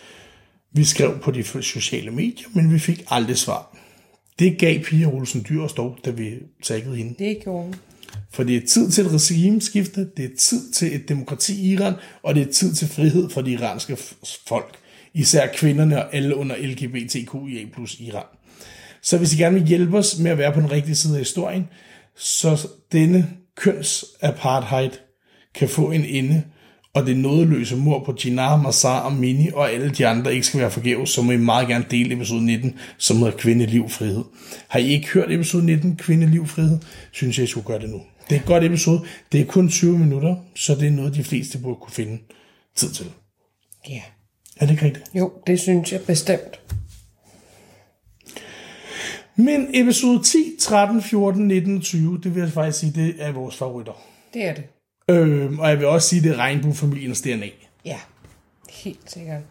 Vi 0.72 0.85
skrev 0.85 1.18
på 1.18 1.31
de 1.31 1.44
sociale 1.44 2.11
medier, 2.11 2.48
men 2.55 2.72
vi 2.72 2.79
fik 2.79 3.05
aldrig 3.11 3.37
svar. 3.37 3.76
Det 4.38 4.59
gav 4.59 4.83
Pia 4.83 5.07
Olsen 5.07 5.46
Dyr 5.48 5.66
dog, 5.66 5.98
da 6.05 6.11
vi 6.11 6.35
taggede 6.62 6.96
hende. 6.96 7.14
Det 7.18 7.38
gjorde 7.44 7.64
hun. 7.64 7.74
For 8.31 8.42
det 8.42 8.57
er 8.57 8.66
tid 8.66 8.90
til 8.90 9.07
et 9.07 9.12
regimeskifte, 9.12 10.09
det 10.16 10.24
er 10.24 10.37
tid 10.38 10.72
til 10.72 10.94
et 10.94 11.09
demokrati 11.09 11.62
i 11.62 11.72
Iran, 11.72 11.94
og 12.22 12.35
det 12.35 12.48
er 12.48 12.52
tid 12.52 12.74
til 12.74 12.88
frihed 12.88 13.31
for 13.31 13.40
de 13.40 13.52
iranske 13.52 13.96
folk. 14.46 14.76
Især 15.14 15.46
kvinderne 15.55 16.05
og 16.05 16.14
alle 16.14 16.37
under 16.37 16.57
LGBTQIA 16.57 17.64
plus 17.74 18.00
Iran. 18.00 18.24
Så 19.02 19.18
hvis 19.18 19.35
I 19.35 19.37
gerne 19.37 19.59
vil 19.59 19.68
hjælpe 19.68 19.98
os 19.98 20.18
med 20.18 20.31
at 20.31 20.38
være 20.38 20.52
på 20.52 20.61
den 20.61 20.70
rigtige 20.70 20.94
side 20.94 21.12
af 21.12 21.18
historien, 21.18 21.68
så 22.16 22.68
denne 22.92 23.31
kønsapartheid 23.57 24.90
kan 25.55 25.68
få 25.68 25.90
en 25.90 26.05
ende, 26.05 26.42
og 26.96 27.06
det 27.06 27.16
nådeløse 27.16 27.76
mor 27.76 28.04
på 28.04 28.16
Jinar, 28.24 28.56
Mazar 28.56 29.00
og 29.00 29.12
Mini 29.12 29.50
og 29.54 29.72
alle 29.72 29.90
de 29.90 30.06
andre 30.06 30.35
ikke 30.35 30.46
skal 30.46 30.61
være 30.61 30.70
forgæves, 30.70 31.11
så 31.11 31.22
må 31.22 31.32
I 31.32 31.37
meget 31.37 31.68
gerne 31.68 31.85
dele 31.90 32.14
episode 32.14 32.44
19, 32.44 32.74
som 32.98 33.16
hedder 33.16 33.32
Kvinde, 33.32 33.66
Liv, 33.66 33.88
Frihed. 33.88 34.24
Har 34.68 34.78
I 34.78 34.88
ikke 34.88 35.09
hørt 35.09 35.32
episode 35.32 35.66
19, 35.66 35.96
Kvinde, 35.96 36.26
Liv, 36.26 36.46
Frihed? 36.46 36.78
Synes 37.12 37.38
jeg, 37.38 37.44
I 37.44 37.46
skulle 37.46 37.66
gøre 37.66 37.78
det 37.80 37.90
nu. 37.90 38.00
Det 38.28 38.37
er 38.37 38.40
et 38.40 38.46
godt 38.46 38.64
episode. 38.64 39.02
Det 39.32 39.40
er 39.40 39.44
kun 39.44 39.68
20 39.68 39.98
minutter, 39.98 40.37
så 40.54 40.74
det 40.74 40.87
er 40.87 40.90
noget, 40.90 41.14
de 41.14 41.24
fleste 41.24 41.59
burde 41.59 41.76
kunne 41.80 41.92
finde 41.92 42.18
tid 42.76 42.90
til. 42.90 43.06
Ja. 43.88 44.02
Er 44.56 44.66
det 44.66 44.72
ikke 44.72 44.85
rigtigt? 44.85 45.06
Jo, 45.14 45.32
det 45.46 45.61
synes 45.61 45.92
jeg 45.92 46.00
bestemt. 46.00 46.61
Men 49.37 49.68
episode 49.74 50.22
10, 50.22 50.38
13, 50.61 51.02
14, 51.02 51.48
19 51.48 51.76
og 51.76 51.82
20, 51.82 52.20
det 52.22 52.35
vil 52.35 52.40
jeg 52.40 52.52
faktisk 52.52 52.78
sige, 52.78 52.92
det 52.92 53.14
er 53.18 53.32
vores 53.32 53.56
favoritter. 53.56 53.92
Det 54.35 54.44
er 54.44 54.54
det. 54.54 54.64
Øhm, 55.11 55.59
og 55.59 55.69
jeg 55.69 55.79
vil 55.79 55.87
også 55.87 56.09
sige, 56.09 56.23
det 56.23 56.31
er 56.31 56.37
regnbuefamiliens 56.37 57.21
DNA. 57.21 57.49
Ja, 57.85 57.99
helt 58.71 59.11
sikkert. 59.11 59.42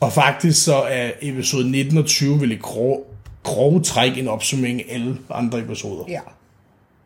Og 0.00 0.12
faktisk 0.12 0.64
så 0.64 0.74
er 0.74 1.10
episode 1.20 1.70
19 1.70 1.98
og 1.98 2.06
20 2.06 2.40
vel 2.40 2.52
i 2.52 2.56
grov, 2.56 3.14
grove 3.42 3.82
træk 3.82 4.18
en 4.18 4.28
opsummering 4.28 4.90
af 4.90 4.94
alle 4.94 5.18
andre 5.30 5.58
episoder. 5.58 6.04
Ja. 6.08 6.20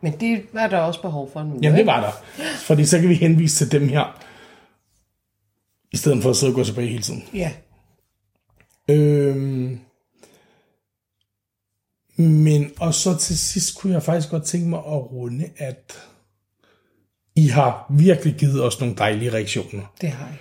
Men 0.01 0.21
det 0.21 0.43
var 0.53 0.67
der 0.67 0.79
også 0.79 1.03
behov 1.03 1.31
for 1.33 1.43
nu. 1.43 1.59
Jamen 1.63 1.79
det 1.79 1.87
var 1.87 2.01
der. 2.01 2.45
Fordi 2.57 2.85
så 2.85 3.01
kan 3.01 3.09
vi 3.09 3.15
henvise 3.15 3.65
til 3.65 3.81
dem 3.81 3.89
her, 3.89 4.23
i 5.93 5.97
stedet 5.97 6.23
for 6.23 6.31
at 6.31 6.37
sidde 6.37 6.51
og 6.51 6.55
gå 6.55 6.65
tilbage 6.65 6.89
hele 6.89 7.03
tiden. 7.03 7.25
Ja. 7.35 7.53
Øhm, 8.89 9.81
men, 12.17 12.71
og 12.81 12.95
så 12.95 13.17
til 13.17 13.39
sidst 13.39 13.79
kunne 13.79 13.93
jeg 13.93 14.03
faktisk 14.03 14.31
godt 14.31 14.45
tænke 14.45 14.69
mig 14.69 14.79
at 14.79 15.13
runde, 15.13 15.51
at 15.57 16.09
I 17.37 17.47
har 17.47 17.87
virkelig 17.91 18.35
givet 18.35 18.65
os 18.65 18.81
nogle 18.81 18.95
dejlige 18.99 19.33
reaktioner. 19.33 19.83
Det 20.01 20.09
har 20.09 20.27
jeg. 20.27 20.37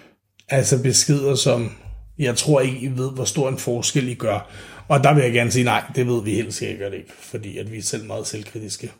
Altså 0.49 0.84
beskeder 0.84 1.36
som, 1.36 1.71
jeg 2.19 2.36
tror 2.36 2.62
ikke, 2.62 2.77
I 2.77 2.88
ved, 2.88 3.12
hvor 3.12 3.25
stor 3.25 3.49
en 3.49 3.58
forskel 3.58 4.08
I 4.08 4.13
gør. 4.13 4.49
Og 4.88 5.04
der 5.04 5.13
vil 5.13 5.23
jeg 5.23 5.34
gerne 5.34 5.51
sige, 5.51 5.63
nej, 5.63 5.84
det 5.95 6.08
ved 6.08 6.23
vi 6.23 6.75
gør 6.80 6.89
det 6.89 6.97
ikke, 6.97 7.13
fordi 7.19 7.58
at 7.58 7.71
vi 7.71 7.77
er 7.77 7.82
selv 7.82 8.06
meget 8.06 8.27
selvkritiske. 8.27 8.91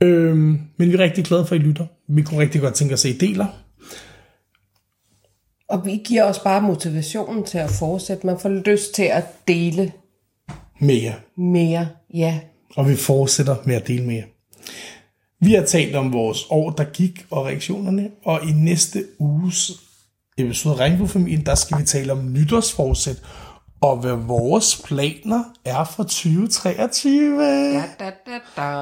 Øhm, 0.00 0.60
men 0.76 0.88
vi 0.88 0.94
er 0.94 0.98
rigtig 0.98 1.24
glade 1.24 1.46
for, 1.46 1.54
at 1.54 1.60
I 1.60 1.64
lytter. 1.64 1.86
Vi 2.08 2.22
kunne 2.22 2.40
rigtig 2.40 2.60
godt 2.60 2.74
tænke 2.74 2.94
os, 2.94 3.04
at 3.04 3.10
I 3.10 3.18
deler. 3.18 3.46
Og 5.68 5.86
vi 5.86 6.02
giver 6.04 6.24
os 6.24 6.38
bare 6.38 6.62
motivationen 6.62 7.44
til 7.44 7.58
at 7.58 7.70
fortsætte. 7.70 8.26
Man 8.26 8.38
får 8.40 8.48
lyst 8.48 8.94
til 8.94 9.02
at 9.02 9.24
dele 9.48 9.92
med 10.80 10.94
jer. 10.94 11.14
mere. 11.36 11.88
Ja. 12.14 12.40
og 12.76 12.88
vi 12.88 12.96
fortsætter 12.96 13.56
med 13.64 13.74
at 13.74 13.88
dele 13.88 14.04
med 14.04 14.14
jer. 14.14 14.24
Vi 15.44 15.54
har 15.54 15.62
talt 15.62 15.96
om 15.96 16.12
vores 16.12 16.46
år, 16.50 16.70
der 16.70 16.84
gik, 16.84 17.26
og 17.30 17.46
reaktionerne, 17.46 18.10
og 18.24 18.44
i 18.44 18.52
næste 18.52 19.04
uges 19.18 19.72
episode 20.38 20.74
af 20.74 20.78
Regnbuefamilien, 20.78 21.46
der 21.46 21.54
skal 21.54 21.78
vi 21.78 21.84
tale 21.84 22.12
om 22.12 22.32
nytårsforsæt, 22.32 23.22
og 23.80 24.00
hvad 24.00 24.12
vores 24.12 24.82
planer 24.84 25.44
er 25.64 25.84
for 25.84 26.02
2023. 26.02 27.42
Da, 27.42 27.82
da, 27.98 28.10
da, 28.26 28.38
da. 28.56 28.72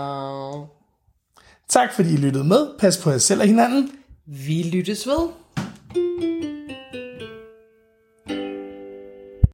Tak 1.69 1.93
fordi 1.95 2.13
I 2.13 2.17
lyttede 2.17 2.45
med. 2.45 2.79
Pas 2.79 2.99
på 2.99 3.11
jer 3.11 3.19
selv 3.19 3.41
og 3.41 3.47
hinanden. 3.47 3.91
Vi 4.27 4.63
lyttes 4.63 5.07
ved. 5.07 5.29